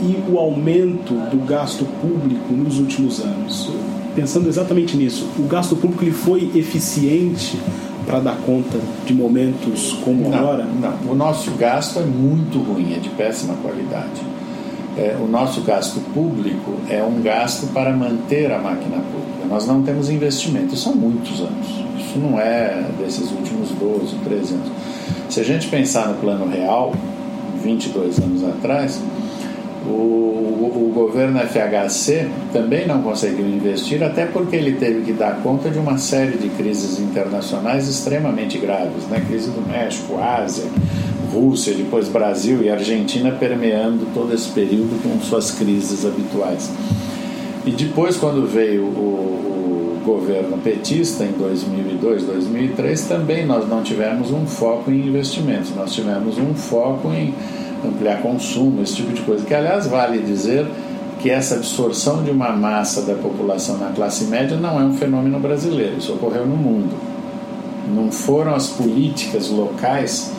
e 0.02 0.32
o 0.32 0.40
aumento 0.40 1.14
do 1.30 1.46
gasto 1.46 1.86
público 2.02 2.52
nos 2.52 2.80
últimos 2.80 3.20
anos? 3.20 3.70
Pensando 4.16 4.48
exatamente 4.48 4.96
nisso, 4.96 5.28
o 5.40 5.48
gasto 5.48 5.76
público 5.76 6.04
ele 6.04 6.12
foi 6.12 6.52
eficiente 6.56 7.58
para 8.06 8.20
dar 8.20 8.38
conta 8.46 8.80
de 9.06 9.14
momentos 9.14 9.94
como 10.04 10.30
não, 10.30 10.38
agora? 10.38 10.66
Não, 10.66 11.12
o 11.12 11.16
nosso 11.16 11.52
gasto 11.52 12.00
é 12.00 12.04
muito 12.04 12.60
ruim, 12.60 12.94
é 12.94 13.00
de 13.00 13.10
péssima 13.10 13.56
qualidade. 13.56 14.22
É, 14.98 15.18
o 15.20 15.28
nosso 15.28 15.62
gasto 15.62 16.00
público 16.14 16.74
é 16.90 17.02
um 17.02 17.22
gasto 17.22 17.68
para 17.74 17.92
manter 17.92 18.52
a 18.52 18.60
máquina 18.60 18.98
pública. 18.98 19.48
Nós 19.50 19.66
não 19.66 19.82
temos 19.82 20.10
investimento, 20.10 20.76
isso 20.76 20.90
há 20.90 20.94
muitos 20.94 21.42
anos. 21.42 21.68
Isso 22.00 22.20
não 22.20 22.40
é 22.40 22.86
desses 23.00 23.32
últimos 23.32 23.70
12, 23.72 24.16
13 24.24 24.54
anos. 24.54 24.72
Se 25.30 25.40
a 25.40 25.44
gente 25.44 25.68
pensar 25.68 26.10
no 26.10 26.16
plano 26.16 26.48
real, 26.48 26.94
22 27.64 28.20
anos 28.20 28.44
atrás, 28.44 29.02
o, 29.86 30.72
o, 30.76 30.92
governo 30.94 31.40
FHC 31.40 32.28
também 32.52 32.88
não 32.88 33.02
conseguiu 33.02 33.48
investir, 33.48 34.02
até 34.04 34.26
porque 34.26 34.56
ele 34.56 34.74
teve 34.74 35.02
que 35.02 35.12
dar 35.12 35.42
conta 35.42 35.70
de 35.70 35.80
uma 35.80 35.98
série 35.98 36.38
de 36.38 36.50
crises 36.50 37.00
internacionais 37.00 37.88
extremamente 37.88 38.58
graves 38.58 39.06
né? 39.10 39.24
crise 39.28 39.50
do 39.50 39.68
México, 39.68 40.18
Ásia, 40.18 40.66
Rússia, 41.34 41.74
depois 41.74 42.08
Brasil 42.08 42.64
e 42.64 42.70
Argentina 42.70 43.32
permeando 43.32 44.08
todo 44.14 44.34
esse 44.34 44.50
período 44.50 45.02
com 45.02 45.20
suas 45.20 45.52
crises 45.52 46.06
habituais. 46.06 46.72
E 47.66 47.72
depois, 47.72 48.18
quando 48.18 48.46
veio 48.46 48.84
o, 48.84 50.00
o 50.00 50.02
governo 50.06 50.58
petista, 50.58 51.24
em 51.24 51.32
2002, 51.32 52.24
2003, 52.24 53.06
também 53.06 53.46
nós 53.46 53.68
não 53.68 53.82
tivemos 53.82 54.32
um 54.32 54.46
foco 54.46 54.92
em 54.92 55.08
investimentos, 55.08 55.74
nós 55.76 55.94
tivemos 55.94 56.38
um 56.38 56.54
foco 56.54 57.12
em 57.12 57.34
ampliar 57.88 58.22
consumo, 58.22 58.82
esse 58.82 58.96
tipo 58.96 59.14
de 59.14 59.22
coisa. 59.22 59.46
Que, 59.46 59.54
aliás, 59.54 59.88
vale 59.88 60.20
dizer 60.20 60.66
que 61.20 61.30
essa 61.30 61.56
absorção 61.56 62.24
de 62.24 62.32
uma 62.32 62.52
massa 62.52 63.02
da 63.02 63.14
população 63.16 63.78
na 63.78 63.92
classe 63.92 64.26
média 64.26 64.58
não 64.58 64.80
é 64.80 64.84
um 64.84 64.94
fenômeno 64.94 65.40
brasileiro, 65.40 65.98
isso 65.98 66.14
ocorreu 66.14 66.46
no 66.46 66.56
mundo. 66.56 66.94
Não 67.94 68.12
foram 68.12 68.56
as 68.56 68.68
políticas 68.68 69.50
locais 69.50 70.32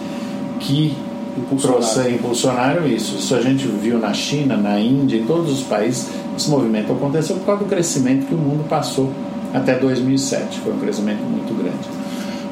que 0.61 0.95
impulsionaram. 1.37 2.11
impulsionaram 2.11 2.87
isso. 2.87 3.17
Isso 3.17 3.35
a 3.35 3.41
gente 3.41 3.67
viu 3.67 3.99
na 3.99 4.13
China, 4.13 4.57
na 4.57 4.79
Índia, 4.79 5.19
em 5.19 5.25
todos 5.25 5.53
os 5.53 5.63
países 5.63 6.09
esse 6.37 6.51
movimento 6.51 6.93
aconteceu 6.93 7.37
por 7.37 7.47
causa 7.47 7.65
do 7.65 7.69
crescimento 7.69 8.27
que 8.27 8.35
o 8.35 8.39
mundo 8.39 8.69
passou 8.69 9.11
até 9.53 9.79
2007. 9.79 10.61
Foi 10.61 10.73
um 10.73 10.79
crescimento 10.79 11.23
muito 11.23 11.55
grande. 11.55 12.04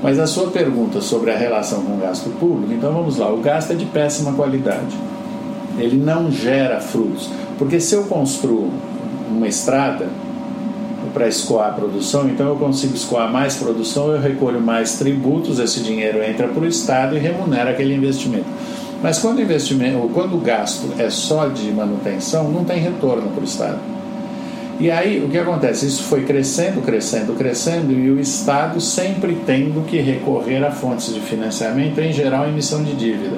Mas 0.02 0.18
a 0.18 0.26
sua 0.26 0.48
pergunta 0.48 1.00
sobre 1.00 1.30
a 1.30 1.36
relação 1.36 1.82
com 1.84 1.94
o 1.94 1.98
gasto 1.98 2.28
público, 2.30 2.72
então 2.72 2.92
vamos 2.92 3.18
lá. 3.18 3.32
O 3.32 3.38
gasto 3.38 3.70
é 3.70 3.74
de 3.74 3.86
péssima 3.86 4.32
qualidade. 4.32 4.96
Ele 5.78 5.96
não 5.96 6.30
gera 6.30 6.80
frutos. 6.80 7.30
Porque 7.56 7.78
se 7.78 7.94
eu 7.94 8.04
construo 8.04 8.68
uma 9.30 9.46
estrada 9.46 10.08
para 11.14 11.28
escoar 11.28 11.68
a 11.68 11.72
produção, 11.72 12.28
então 12.28 12.48
eu 12.48 12.56
consigo 12.56 12.94
escoar 12.94 13.30
mais 13.30 13.56
produção, 13.56 14.10
eu 14.10 14.20
recolho 14.20 14.60
mais 14.60 14.94
tributos, 14.94 15.58
esse 15.58 15.80
dinheiro 15.80 16.22
entra 16.22 16.48
para 16.48 16.62
o 16.62 16.66
Estado 16.66 17.16
e 17.16 17.18
remunera 17.18 17.70
aquele 17.70 17.94
investimento. 17.94 18.46
Mas 19.02 19.18
quando 19.18 19.38
o 19.38 19.42
investimento, 19.42 20.10
quando 20.14 20.36
o 20.36 20.40
gasto 20.40 20.88
é 20.98 21.10
só 21.10 21.46
de 21.46 21.70
manutenção, 21.70 22.50
não 22.50 22.64
tem 22.64 22.80
retorno 22.80 23.30
para 23.30 23.40
o 23.40 23.44
Estado. 23.44 23.78
E 24.80 24.90
aí 24.90 25.22
o 25.24 25.28
que 25.28 25.38
acontece? 25.38 25.86
Isso 25.86 26.04
foi 26.04 26.24
crescendo, 26.24 26.80
crescendo, 26.82 27.34
crescendo 27.34 27.92
e 27.92 28.10
o 28.10 28.18
Estado 28.18 28.80
sempre 28.80 29.38
tendo 29.46 29.84
que 29.86 29.98
recorrer 29.98 30.64
a 30.64 30.70
fontes 30.70 31.14
de 31.14 31.20
financiamento, 31.20 32.00
em 32.00 32.12
geral 32.12 32.48
emissão 32.48 32.82
de 32.82 32.94
dívida. 32.94 33.36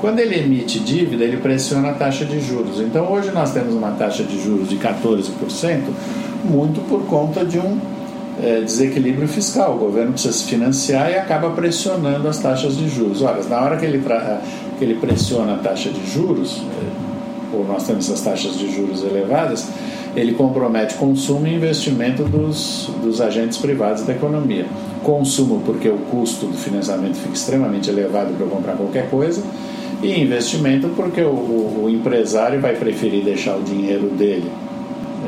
Quando 0.00 0.18
ele 0.18 0.38
emite 0.38 0.78
dívida, 0.78 1.24
ele 1.24 1.38
pressiona 1.38 1.90
a 1.90 1.92
taxa 1.94 2.24
de 2.24 2.40
juros. 2.40 2.80
Então 2.80 3.10
hoje 3.10 3.30
nós 3.30 3.52
temos 3.52 3.74
uma 3.74 3.92
taxa 3.92 4.22
de 4.24 4.42
juros 4.42 4.68
de 4.68 4.76
14%, 4.76 5.30
muito 6.44 6.86
por 6.88 7.06
conta 7.06 7.44
de 7.44 7.58
um 7.58 7.78
é, 8.42 8.60
desequilíbrio 8.60 9.26
fiscal. 9.26 9.76
O 9.76 9.78
governo 9.78 10.12
precisa 10.12 10.34
se 10.34 10.44
financiar 10.44 11.10
e 11.10 11.14
acaba 11.14 11.50
pressionando 11.50 12.28
as 12.28 12.38
taxas 12.38 12.76
de 12.76 12.88
juros. 12.88 13.22
Ora, 13.22 13.42
na 13.44 13.60
hora 13.60 13.76
que 13.76 13.86
ele 13.86 14.02
que 14.78 14.84
ele 14.84 14.94
pressiona 14.94 15.54
a 15.54 15.58
taxa 15.58 15.88
de 15.88 16.10
juros, 16.10 16.60
ou 17.52 17.64
nós 17.64 17.86
temos 17.86 18.06
essas 18.06 18.20
taxas 18.20 18.58
de 18.58 18.74
juros 18.74 19.02
elevadas, 19.02 19.66
ele 20.16 20.32
compromete 20.32 20.94
consumo 20.94 21.46
e 21.46 21.54
investimento 21.54 22.24
dos, 22.24 22.90
dos 23.02 23.20
agentes 23.20 23.58
privados 23.58 24.02
da 24.02 24.14
economia. 24.14 24.64
Consumo, 25.04 25.60
porque 25.64 25.90
o 25.90 25.98
custo 26.10 26.46
do 26.46 26.56
financiamento 26.56 27.16
fica 27.16 27.34
extremamente 27.34 27.90
elevado 27.90 28.32
para 28.32 28.46
comprar 28.46 28.76
qualquer 28.76 29.10
coisa, 29.10 29.42
e 30.02 30.18
investimento, 30.20 30.88
porque 30.96 31.20
o, 31.20 31.28
o, 31.28 31.82
o 31.84 31.90
empresário 31.90 32.60
vai 32.60 32.74
preferir 32.74 33.24
deixar 33.24 33.56
o 33.56 33.62
dinheiro 33.62 34.08
dele 34.08 34.50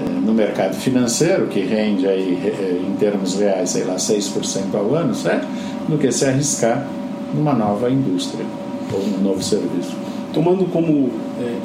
é, 0.01 0.21
no 0.21 0.33
mercado 0.33 0.75
financeiro, 0.75 1.47
que 1.49 1.61
rende 1.61 2.07
aí, 2.07 2.39
é, 2.45 2.81
em 2.81 2.97
termos 2.97 3.39
reais, 3.39 3.71
sei 3.71 3.85
lá, 3.85 3.97
6% 3.97 4.75
ao 4.75 4.95
ano, 4.95 5.15
certo? 5.15 5.47
Do 5.87 5.99
que 5.99 6.11
se 6.11 6.25
arriscar 6.25 6.87
numa 7.35 7.53
nova 7.53 7.91
indústria 7.91 8.45
ou 8.91 9.01
um 9.01 9.23
novo 9.23 9.43
serviço. 9.43 9.95
Tomando 10.33 10.65
como 10.71 11.11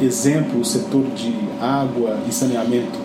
exemplo 0.02 0.62
o 0.62 0.66
setor 0.66 1.04
de 1.16 1.34
água 1.62 2.18
e 2.28 2.34
saneamento, 2.34 3.03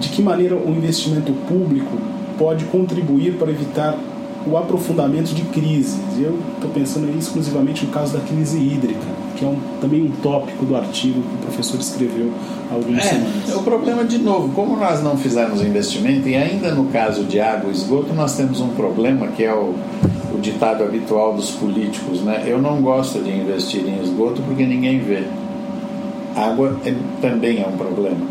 de 0.00 0.08
que 0.08 0.22
maneira 0.22 0.56
o 0.56 0.70
investimento 0.70 1.32
público 1.48 1.96
pode 2.38 2.64
contribuir 2.66 3.34
para 3.34 3.50
evitar 3.50 3.98
o 4.46 4.56
aprofundamento 4.56 5.34
de 5.34 5.42
crises? 5.42 5.98
Eu 6.18 6.38
estou 6.54 6.70
pensando 6.70 7.16
exclusivamente 7.16 7.84
no 7.84 7.92
caso 7.92 8.12
da 8.12 8.20
crise 8.20 8.58
hídrica, 8.58 9.00
que 9.36 9.44
é 9.44 9.48
um, 9.48 9.58
também 9.80 10.02
um 10.02 10.10
tópico 10.22 10.64
do 10.64 10.76
artigo 10.76 11.22
que 11.22 11.34
o 11.34 11.38
professor 11.38 11.80
escreveu 11.80 12.32
há 12.70 12.74
algumas 12.74 13.04
é, 13.04 13.08
semanas. 13.08 13.54
O 13.54 13.62
problema, 13.62 14.04
de 14.04 14.18
novo, 14.18 14.52
como 14.54 14.76
nós 14.76 15.02
não 15.02 15.16
fizemos 15.16 15.62
investimento, 15.62 16.28
e 16.28 16.36
ainda 16.36 16.74
no 16.74 16.86
caso 16.86 17.24
de 17.24 17.40
água 17.40 17.70
e 17.70 17.74
esgoto, 17.74 18.12
nós 18.14 18.36
temos 18.36 18.60
um 18.60 18.68
problema 18.68 19.28
que 19.28 19.44
é 19.44 19.54
o 19.54 19.74
o 20.34 20.40
ditado 20.40 20.82
habitual 20.82 21.34
dos 21.34 21.50
políticos, 21.50 22.22
né? 22.22 22.44
Eu 22.46 22.60
não 22.60 22.80
gosto 22.80 23.22
de 23.22 23.30
investir 23.30 23.86
em 23.86 24.02
esgoto 24.02 24.40
porque 24.42 24.64
ninguém 24.64 24.98
vê. 24.98 25.24
Água 26.34 26.78
é, 26.84 26.94
também 27.20 27.62
é 27.62 27.66
um 27.66 27.76
problema. 27.76 28.26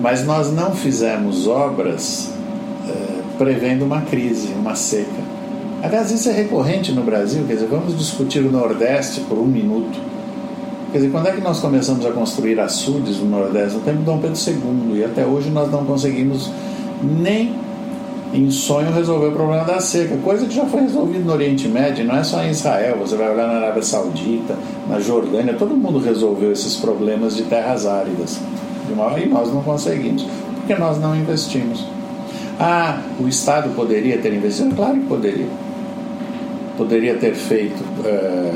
Mas 0.00 0.24
nós 0.24 0.52
não 0.52 0.72
fizemos 0.72 1.46
obras 1.46 2.32
é, 2.88 3.20
prevendo 3.36 3.84
uma 3.84 4.00
crise, 4.02 4.48
uma 4.58 4.74
seca. 4.74 5.30
Aliás, 5.82 6.10
isso 6.10 6.28
é 6.28 6.32
recorrente 6.32 6.92
no 6.92 7.02
Brasil, 7.02 7.44
quer 7.46 7.54
dizer, 7.54 7.66
vamos 7.66 7.96
discutir 7.96 8.40
o 8.40 8.50
Nordeste 8.50 9.20
por 9.20 9.38
um 9.38 9.46
minuto. 9.46 9.98
Quer 10.92 10.98
dizer, 10.98 11.10
quando 11.10 11.28
é 11.28 11.32
que 11.32 11.40
nós 11.40 11.60
começamos 11.60 12.04
a 12.04 12.10
construir 12.10 12.58
açudes 12.58 13.18
no 13.18 13.26
Nordeste? 13.26 13.76
No 13.76 13.82
tempo 13.82 13.98
de 13.98 14.04
Dom 14.04 14.18
Pedro 14.18 14.36
II, 14.36 14.98
e 14.98 15.04
até 15.04 15.24
hoje 15.24 15.48
nós 15.48 15.70
não 15.70 15.84
conseguimos 15.84 16.50
nem 17.02 17.54
em 18.32 18.50
sonho 18.50 18.92
resolver 18.92 19.28
o 19.28 19.32
problema 19.32 19.64
da 19.64 19.80
seca, 19.80 20.16
coisa 20.18 20.46
que 20.46 20.54
já 20.54 20.64
foi 20.66 20.82
resolvida 20.82 21.24
no 21.24 21.32
Oriente 21.32 21.66
Médio, 21.66 22.04
não 22.04 22.16
é 22.16 22.22
só 22.22 22.42
em 22.42 22.50
Israel, 22.50 22.96
você 22.98 23.16
vai 23.16 23.32
olhar 23.32 23.46
na 23.46 23.54
Arábia 23.54 23.82
Saudita, 23.82 24.56
na 24.88 25.00
Jordânia, 25.00 25.54
todo 25.54 25.76
mundo 25.76 25.98
resolveu 25.98 26.52
esses 26.52 26.76
problemas 26.76 27.36
de 27.36 27.42
terras 27.44 27.86
áridas. 27.86 28.38
E 28.92 29.26
nós 29.26 29.52
não 29.52 29.62
conseguimos, 29.62 30.26
porque 30.56 30.74
nós 30.74 30.98
não 31.00 31.16
investimos. 31.16 31.86
Ah, 32.58 33.00
o 33.18 33.26
Estado 33.26 33.74
poderia 33.74 34.18
ter 34.18 34.34
investido? 34.34 34.74
Claro 34.74 34.94
que 34.94 35.06
poderia 35.06 35.46
poderia 36.80 37.14
ter 37.16 37.34
feito 37.34 37.82
é, 38.06 38.52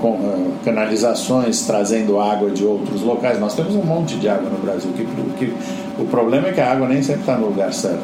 com, 0.00 0.14
é, 0.14 0.64
canalizações 0.64 1.64
trazendo 1.64 2.18
água 2.18 2.50
de 2.50 2.64
outros 2.64 3.02
locais. 3.02 3.38
Nós 3.38 3.54
temos 3.54 3.76
um 3.76 3.82
monte 3.82 4.16
de 4.16 4.28
água 4.28 4.50
no 4.50 4.58
Brasil. 4.58 4.90
Que, 4.96 5.04
que, 5.38 5.54
o 5.96 6.04
problema 6.06 6.48
é 6.48 6.52
que 6.52 6.60
a 6.60 6.72
água 6.72 6.88
nem 6.88 7.00
sempre 7.02 7.20
está 7.20 7.36
no 7.36 7.46
lugar 7.46 7.72
certo. 7.72 8.02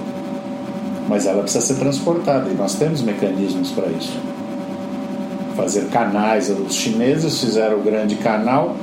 Mas 1.09 1.27
ela 1.27 1.43
precisa 1.43 1.65
ser 1.65 1.75
transportada 1.75 2.49
e 2.49 2.55
nós 2.55 2.75
temos 2.75 3.03
mecanismos 3.03 3.73
para 3.73 3.89
isso. 3.89 4.17
Fazer 5.57 5.87
canais. 5.87 6.49
Os 6.51 6.75
chineses 6.75 7.41
fizeram 7.41 7.79
o 7.79 7.83
grande 7.83 8.15
canal, 8.17 8.77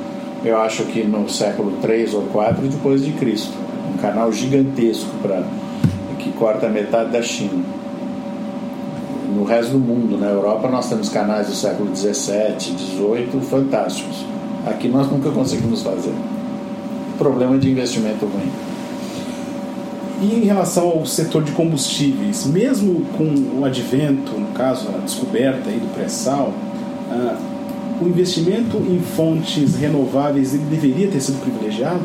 eu 0.44 0.58
acho 0.58 0.84
que 0.86 1.04
no 1.04 1.30
século 1.30 1.74
3 1.82 2.14
ou 2.14 2.24
4 2.24 2.68
depois 2.68 3.04
de 3.04 3.12
Cristo. 3.14 3.54
Um 3.94 3.98
canal 3.98 4.32
gigantesco 4.32 5.10
para 5.22 5.44
que 6.18 6.32
corta 6.32 6.70
metade 6.70 7.12
da 7.12 7.22
China 7.22 7.64
no 9.34 9.44
resto 9.44 9.74
do 9.74 9.80
mundo, 9.80 10.18
na 10.18 10.28
Europa, 10.28 10.70
nós 10.70 10.90
temos 10.90 11.10
canais 11.10 11.48
do 11.48 11.54
século 11.54 11.96
XVII, 11.96 12.60
XVIII 12.60 13.42
fantásticos. 13.42 14.26
Aqui 14.66 14.88
nós 14.88 15.10
nunca 15.10 15.32
conseguimos 15.32 15.82
fazer. 15.82 16.14
Problema 17.18 17.58
de 17.58 17.72
investimento 17.72 18.26
ruim. 18.26 18.52
E 20.22 20.36
em 20.36 20.46
relação 20.46 20.90
ao 20.90 21.06
setor 21.06 21.44
de 21.44 21.52
combustíveis, 21.54 22.46
mesmo 22.46 23.06
com 23.18 23.60
o 23.60 23.66
advento, 23.66 24.34
no 24.34 24.48
caso, 24.48 24.90
a 24.90 24.98
descoberta 25.00 25.70
aí 25.70 25.78
do 25.78 25.92
pré-sal, 25.96 26.54
ah, 27.10 27.36
o 28.02 28.08
investimento 28.08 28.78
em 28.78 29.00
fontes 29.00 29.76
renováveis 29.76 30.54
ele 30.54 30.66
deveria 30.70 31.08
ter 31.08 31.22
sido 31.22 31.42
privilegiado? 31.42 32.02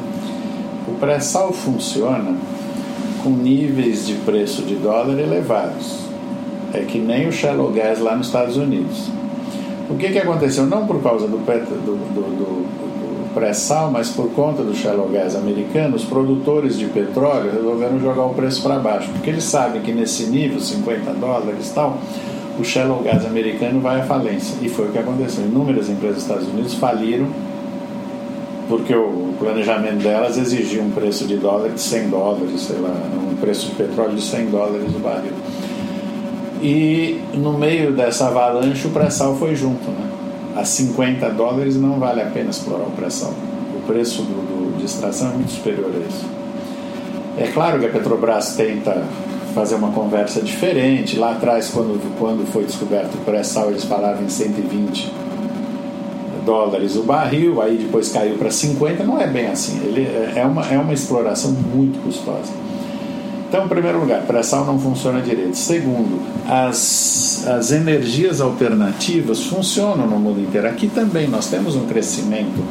O 0.89 0.99
pré-sal 0.99 1.53
funciona 1.53 2.37
com 3.23 3.31
níveis 3.31 4.07
de 4.07 4.15
preço 4.15 4.63
de 4.63 4.77
dólar 4.77 5.19
elevados 5.19 6.07
é 6.73 6.81
que 6.81 6.99
nem 6.99 7.27
o 7.29 7.33
shallow 7.33 7.71
gas 7.71 8.01
lá 8.01 8.17
nos 8.17 8.27
Estados 8.27 8.57
Unidos. 8.57 9.09
O 9.89 9.97
que, 9.97 10.11
que 10.11 10.19
aconteceu? 10.19 10.67
Não 10.67 10.87
por 10.87 11.03
causa 11.03 11.27
do, 11.27 11.39
do, 11.39 11.97
do, 12.15 12.21
do 12.23 13.35
pré-sal, 13.35 13.91
mas 13.91 14.11
por 14.11 14.31
conta 14.31 14.63
do 14.63 14.75
shallow 14.75 15.09
gas 15.09 15.37
americano, 15.37 15.95
os 15.95 16.05
produtores 16.05 16.79
de 16.79 16.87
petróleo 16.87 17.53
resolveram 17.53 18.01
jogar 18.01 18.25
o 18.25 18.35
preço 18.35 18.63
para 18.63 18.79
baixo, 18.79 19.09
porque 19.13 19.31
eles 19.31 19.45
sabem 19.45 19.83
que 19.83 19.93
nesse 19.93 20.25
nível, 20.25 20.59
50 20.59 21.13
dólares 21.15 21.71
e 21.71 21.75
tal, 21.75 21.99
o 22.59 22.65
shallow 22.65 23.03
gas 23.03 23.25
americano 23.25 23.81
vai 23.81 24.01
à 24.01 24.05
falência. 24.05 24.57
E 24.63 24.69
foi 24.69 24.89
o 24.89 24.93
que 24.93 24.99
aconteceu. 24.99 25.45
Inúmeras 25.45 25.89
empresas 25.89 26.17
dos 26.17 26.25
Estados 26.25 26.49
Unidos 26.49 26.75
faliram 26.75 27.29
porque 28.69 28.95
o 28.95 29.35
planejamento 29.39 30.03
delas 30.03 30.37
exigia 30.37 30.83
um 30.83 30.91
preço 30.91 31.27
de 31.27 31.37
dólar 31.37 31.71
de 31.71 31.81
100 31.81 32.09
dólares, 32.09 32.61
sei 32.63 32.79
lá, 32.79 32.91
um 33.31 33.37
preço 33.37 33.67
de 33.67 33.75
petróleo 33.77 34.17
de 34.17 34.23
100 34.23 34.47
dólares 34.47 34.95
o 34.95 34.99
barril. 34.99 35.33
E 36.63 37.21
no 37.35 37.53
meio 37.53 37.93
dessa 37.93 38.27
avalanche 38.27 38.87
o 38.87 38.91
pré-sal 38.91 39.37
foi 39.37 39.55
junto. 39.55 39.89
Né? 39.89 40.11
A 40.57 40.65
50 40.65 41.31
dólares 41.31 41.77
não 41.77 41.99
vale 41.99 42.23
a 42.23 42.27
pena 42.27 42.51
explorar 42.51 42.85
o 42.85 42.91
pré-sal. 42.93 43.35
O 43.77 43.87
preço 43.87 44.23
do, 44.23 44.73
do, 44.73 44.79
de 44.79 44.85
extração 44.85 45.31
é 45.31 45.35
muito 45.35 45.53
superior 45.53 45.93
a 45.95 46.09
isso. 46.09 46.27
É 47.39 47.47
claro 47.49 47.79
que 47.79 47.87
a 47.87 47.91
Petrobras 47.91 48.57
tenta 48.57 49.05
fazer 49.57 49.75
uma 49.75 49.91
conversa 49.91 50.43
diferente. 50.43 51.19
Lá 51.19 51.33
atrás, 51.33 51.71
quando, 51.71 51.99
quando 52.19 52.47
foi 52.53 52.65
descoberto 52.65 53.15
o 53.15 53.19
pré-sal, 53.25 53.71
eles 53.71 53.85
falavam 53.85 54.23
em 54.23 54.29
120 54.29 55.11
dólares 56.45 56.95
o 56.95 57.03
barril, 57.03 57.63
aí 57.63 57.79
depois 57.79 58.11
caiu 58.11 58.37
para 58.37 58.51
50. 58.51 59.03
Não 59.03 59.19
é 59.19 59.27
bem 59.27 59.47
assim. 59.47 59.81
Ele 59.83 60.03
é, 60.03 60.35
é 60.37 60.45
uma, 60.45 60.63
é 60.67 60.79
uma 60.79 60.93
exploração 60.93 61.53
muito 61.53 61.99
custosa. 62.03 62.53
Então, 63.49 63.65
em 63.65 63.69
primeiro 63.69 63.99
lugar, 63.99 64.21
pré-sal 64.27 64.67
não 64.67 64.79
funciona 64.79 65.23
direito. 65.23 65.57
Segundo, 65.57 66.21
as, 66.47 67.47
as 67.49 67.73
energias 67.73 68.43
alternativas 68.43 69.45
funcionam 69.45 70.07
no 70.07 70.19
mundo 70.19 70.39
inteiro. 70.39 70.69
Aqui 70.69 70.87
também 70.87 71.27
nós 71.29 71.47
temos 71.47 71.75
um 71.75 71.87
crescimento 71.87 72.63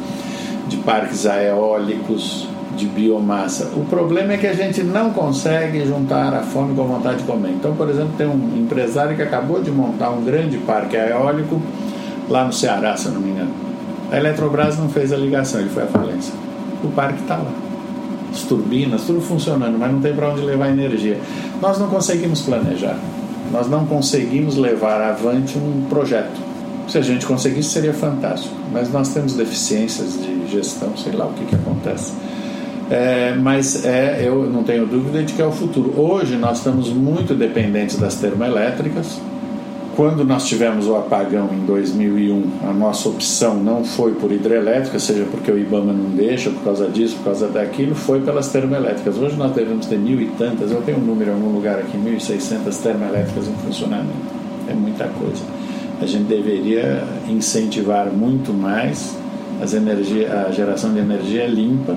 de 0.68 0.76
parques 0.76 1.24
eólicos, 1.24 2.46
de 2.76 2.86
biomassa. 2.86 3.70
O 3.76 3.84
problema 3.86 4.34
é 4.34 4.36
que 4.36 4.46
a 4.46 4.52
gente 4.52 4.82
não 4.82 5.10
consegue 5.10 5.84
juntar 5.86 6.34
a 6.34 6.42
fome 6.42 6.74
com 6.74 6.82
a 6.82 6.86
vontade 6.86 7.18
de 7.18 7.24
comer. 7.24 7.50
Então, 7.50 7.74
por 7.74 7.88
exemplo, 7.88 8.12
tem 8.16 8.26
um 8.26 8.56
empresário 8.56 9.16
que 9.16 9.22
acabou 9.22 9.62
de 9.62 9.70
montar 9.70 10.10
um 10.10 10.24
grande 10.24 10.58
parque 10.58 10.96
eólico 10.96 11.60
lá 12.28 12.44
no 12.44 12.52
Ceará, 12.52 12.96
se 12.96 13.06
eu 13.06 13.12
não 13.12 13.20
me 13.20 13.30
engano. 13.30 13.50
A 14.12 14.16
Eletrobras 14.16 14.78
não 14.78 14.88
fez 14.88 15.12
a 15.12 15.16
ligação, 15.16 15.60
ele 15.60 15.70
foi 15.70 15.84
à 15.84 15.86
falência. 15.86 16.32
O 16.84 16.88
parque 16.88 17.20
está 17.22 17.36
lá 17.36 17.66
as 18.36 18.42
turbinas, 18.42 19.02
tudo 19.04 19.20
funcionando, 19.20 19.78
mas 19.78 19.90
não 19.90 20.00
tem 20.00 20.14
para 20.14 20.30
onde 20.30 20.42
levar 20.42 20.68
energia. 20.68 21.18
Nós 21.60 21.78
não 21.78 21.88
conseguimos 21.88 22.42
planejar, 22.42 22.98
nós 23.50 23.68
não 23.68 23.86
conseguimos 23.86 24.56
levar 24.56 25.00
avante 25.00 25.56
um 25.56 25.86
projeto. 25.88 26.38
Se 26.86 26.98
a 26.98 27.02
gente 27.02 27.26
conseguisse, 27.26 27.70
seria 27.70 27.92
fantástico, 27.92 28.54
mas 28.72 28.92
nós 28.92 29.08
temos 29.08 29.34
deficiências 29.34 30.12
de 30.20 30.46
gestão, 30.48 30.96
sei 30.96 31.12
lá 31.12 31.26
o 31.26 31.32
que, 31.32 31.44
que 31.44 31.54
acontece. 31.54 32.12
É, 32.90 33.34
mas 33.34 33.84
é, 33.84 34.22
eu 34.24 34.44
não 34.44 34.62
tenho 34.62 34.86
dúvida 34.86 35.22
de 35.22 35.32
que 35.32 35.42
é 35.42 35.46
o 35.46 35.52
futuro. 35.52 35.92
Hoje 36.00 36.36
nós 36.36 36.58
estamos 36.58 36.88
muito 36.90 37.34
dependentes 37.34 37.96
das 37.96 38.14
termoelétricas, 38.16 39.20
quando 39.96 40.26
nós 40.26 40.46
tivemos 40.46 40.86
o 40.86 40.94
apagão 40.94 41.48
em 41.54 41.64
2001, 41.64 42.68
a 42.68 42.72
nossa 42.74 43.08
opção 43.08 43.54
não 43.56 43.82
foi 43.82 44.12
por 44.12 44.30
hidrelétrica, 44.30 44.98
seja 44.98 45.24
porque 45.24 45.50
o 45.50 45.58
IBAMA 45.58 45.90
não 45.90 46.10
deixa, 46.10 46.50
por 46.50 46.62
causa 46.64 46.86
disso, 46.86 47.16
por 47.16 47.24
causa 47.24 47.48
daquilo, 47.48 47.94
foi 47.94 48.20
pelas 48.20 48.48
termoelétricas. 48.48 49.16
Hoje 49.16 49.36
nós 49.36 49.52
devemos 49.52 49.86
ter 49.86 49.98
mil 49.98 50.20
e 50.20 50.26
tantas, 50.36 50.70
eu 50.70 50.82
tenho 50.82 50.98
um 50.98 51.00
número 51.00 51.30
em 51.30 51.32
algum 51.32 51.50
lugar 51.50 51.78
aqui, 51.78 51.96
1.600 51.96 52.76
termoelétricas 52.82 53.48
em 53.48 53.54
funcionamento. 53.54 54.12
É 54.68 54.74
muita 54.74 55.08
coisa. 55.08 55.42
A 56.02 56.04
gente 56.04 56.24
deveria 56.24 57.02
incentivar 57.26 58.12
muito 58.12 58.52
mais 58.52 59.16
as 59.62 59.72
energia, 59.72 60.46
a 60.46 60.52
geração 60.52 60.92
de 60.92 60.98
energia 60.98 61.46
limpa 61.46 61.96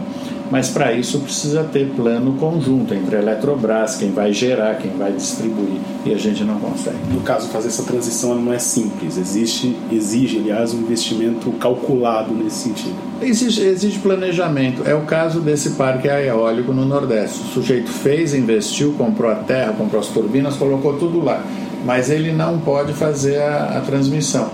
mas 0.52 0.70
para 0.70 0.92
isso 0.94 1.20
precisa 1.20 1.64
ter 1.64 1.90
plano 1.96 2.34
conjunto 2.34 2.94
entre 2.94 3.16
a 3.16 3.20
Eletrobras, 3.20 3.96
quem 3.96 4.12
vai 4.12 4.34
gerar, 4.34 4.76
quem 4.76 4.92
vai 4.92 5.12
distribuir, 5.12 5.80
e 6.06 6.14
a 6.14 6.18
gente 6.18 6.44
não 6.44 6.60
consegue. 6.60 6.98
No 7.12 7.22
caso, 7.22 7.50
fazer 7.50 7.68
essa 7.68 7.84
transição 7.84 8.34
não 8.36 8.52
é 8.52 8.60
simples, 8.60 9.18
existe, 9.18 9.78
exige, 9.92 10.40
aliás, 10.40 10.74
um 10.74 10.80
investimento 10.80 11.52
calculado 11.54 12.34
nesse 12.34 12.70
sentido. 12.70 12.96
Exige, 13.22 13.62
exige 13.62 14.00
planejamento. 14.00 14.82
É 14.86 14.96
o 14.96 15.02
caso 15.02 15.40
desse 15.40 15.72
parque 15.72 16.08
eólico 16.08 16.74
no 16.74 16.86
Nordeste. 16.86 17.42
O 17.42 17.46
sujeito 17.46 17.90
fez, 17.90 18.34
investiu, 18.34 18.94
comprou 18.94 19.30
a 19.30 19.36
terra, 19.36 19.74
comprou 19.74 20.00
as 20.00 20.08
turbinas, 20.08 20.56
colocou 20.56 20.98
tudo 20.98 21.24
lá, 21.24 21.44
mas 21.86 22.10
ele 22.10 22.32
não 22.32 22.60
pode 22.60 22.94
fazer 22.94 23.40
a, 23.42 23.78
a 23.78 23.82
transmissão. 23.82 24.50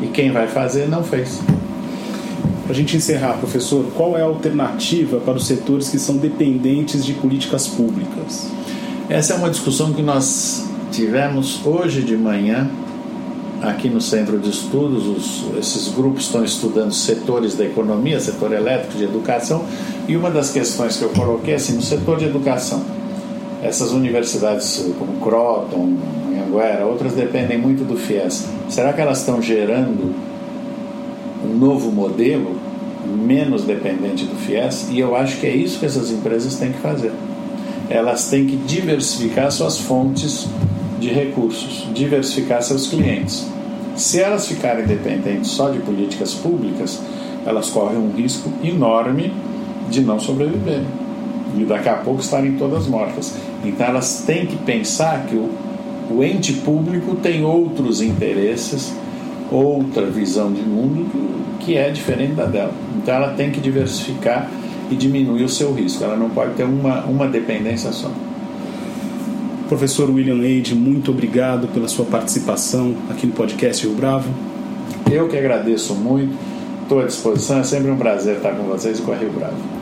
E 0.00 0.06
quem 0.06 0.30
vai 0.32 0.48
fazer 0.48 0.88
não 0.88 1.02
fez. 1.02 1.40
Para 2.72 2.78
a 2.78 2.80
gente 2.80 2.96
encerrar, 2.96 3.34
professor, 3.34 3.84
qual 3.94 4.16
é 4.16 4.22
a 4.22 4.24
alternativa 4.24 5.18
para 5.18 5.34
os 5.34 5.46
setores 5.46 5.90
que 5.90 5.98
são 5.98 6.16
dependentes 6.16 7.04
de 7.04 7.12
políticas 7.12 7.68
públicas? 7.68 8.50
Essa 9.10 9.34
é 9.34 9.36
uma 9.36 9.50
discussão 9.50 9.92
que 9.92 10.00
nós 10.00 10.64
tivemos 10.90 11.60
hoje 11.66 12.00
de 12.00 12.16
manhã 12.16 12.70
aqui 13.60 13.90
no 13.90 14.00
Centro 14.00 14.38
de 14.38 14.48
Estudos. 14.48 15.06
Os, 15.06 15.58
esses 15.58 15.88
grupos 15.88 16.22
estão 16.24 16.42
estudando 16.42 16.92
setores 16.92 17.54
da 17.54 17.66
economia, 17.66 18.18
setor 18.18 18.54
elétrico, 18.54 18.96
de 18.96 19.04
educação, 19.04 19.66
e 20.08 20.16
uma 20.16 20.30
das 20.30 20.50
questões 20.50 20.96
que 20.96 21.02
eu 21.02 21.10
coloquei 21.10 21.52
é 21.52 21.56
assim, 21.58 21.74
no 21.74 21.82
setor 21.82 22.18
de 22.18 22.24
educação, 22.24 22.82
essas 23.62 23.92
universidades 23.92 24.82
como 24.98 25.20
Croton, 25.20 25.92
Anhanguera, 26.26 26.86
outras 26.86 27.12
dependem 27.12 27.58
muito 27.58 27.84
do 27.84 27.98
FIES. 27.98 28.46
Será 28.70 28.94
que 28.94 29.00
elas 29.02 29.18
estão 29.18 29.42
gerando 29.42 30.14
um 31.44 31.54
novo 31.54 31.90
modelo 31.90 32.61
menos 33.06 33.64
dependente 33.64 34.24
do 34.24 34.36
FIES 34.36 34.88
e 34.90 34.98
eu 34.98 35.16
acho 35.16 35.38
que 35.38 35.46
é 35.46 35.54
isso 35.54 35.78
que 35.78 35.86
essas 35.86 36.10
empresas 36.10 36.56
têm 36.56 36.72
que 36.72 36.78
fazer. 36.78 37.12
Elas 37.88 38.28
têm 38.28 38.46
que 38.46 38.56
diversificar 38.56 39.50
suas 39.50 39.78
fontes 39.78 40.46
de 41.00 41.08
recursos, 41.08 41.88
diversificar 41.92 42.62
seus 42.62 42.86
clientes. 42.86 43.46
Se 43.96 44.20
elas 44.20 44.46
ficarem 44.46 44.86
dependentes 44.86 45.50
só 45.50 45.68
de 45.68 45.78
políticas 45.80 46.32
públicas, 46.32 47.00
elas 47.44 47.70
correm 47.70 47.98
um 47.98 48.12
risco 48.12 48.50
enorme 48.62 49.32
de 49.90 50.00
não 50.00 50.18
sobreviverem 50.18 50.86
e 51.58 51.64
daqui 51.64 51.88
a 51.88 51.94
pouco 51.94 52.20
estarem 52.20 52.52
todas 52.52 52.86
mortas. 52.86 53.34
Então 53.64 53.86
elas 53.86 54.22
têm 54.26 54.46
que 54.46 54.56
pensar 54.56 55.26
que 55.26 55.36
o, 55.36 55.50
O 56.10 56.22
ente 56.22 56.52
público 56.52 57.16
tem 57.16 57.44
outros 57.44 58.02
interesses, 58.02 58.92
outra 59.52 60.06
visão 60.06 60.52
de 60.52 60.62
mundo 60.62 61.06
que 61.60 61.76
é 61.76 61.90
diferente 61.90 62.34
da 62.34 62.46
dela. 62.46 62.72
Então 62.96 63.14
ela 63.14 63.34
tem 63.34 63.50
que 63.50 63.60
diversificar 63.60 64.50
e 64.90 64.96
diminuir 64.96 65.44
o 65.44 65.48
seu 65.48 65.72
risco. 65.72 66.02
Ela 66.02 66.16
não 66.16 66.30
pode 66.30 66.54
ter 66.54 66.64
uma, 66.64 67.04
uma 67.04 67.28
dependência 67.28 67.92
só. 67.92 68.10
Professor 69.68 70.10
William 70.10 70.34
Leide, 70.34 70.74
muito 70.74 71.10
obrigado 71.10 71.66
pela 71.68 71.88
sua 71.88 72.04
participação 72.04 72.94
aqui 73.08 73.26
no 73.26 73.32
podcast 73.32 73.86
Rio 73.86 73.96
Bravo. 73.96 74.28
Eu 75.10 75.28
que 75.28 75.36
agradeço 75.36 75.94
muito, 75.94 76.36
estou 76.82 77.00
à 77.00 77.04
disposição, 77.04 77.60
é 77.60 77.64
sempre 77.64 77.90
um 77.90 77.96
prazer 77.96 78.36
estar 78.36 78.52
com 78.52 78.64
vocês 78.64 78.98
e 78.98 79.02
com 79.02 79.12
a 79.12 79.16
Rio 79.16 79.30
Bravo. 79.30 79.81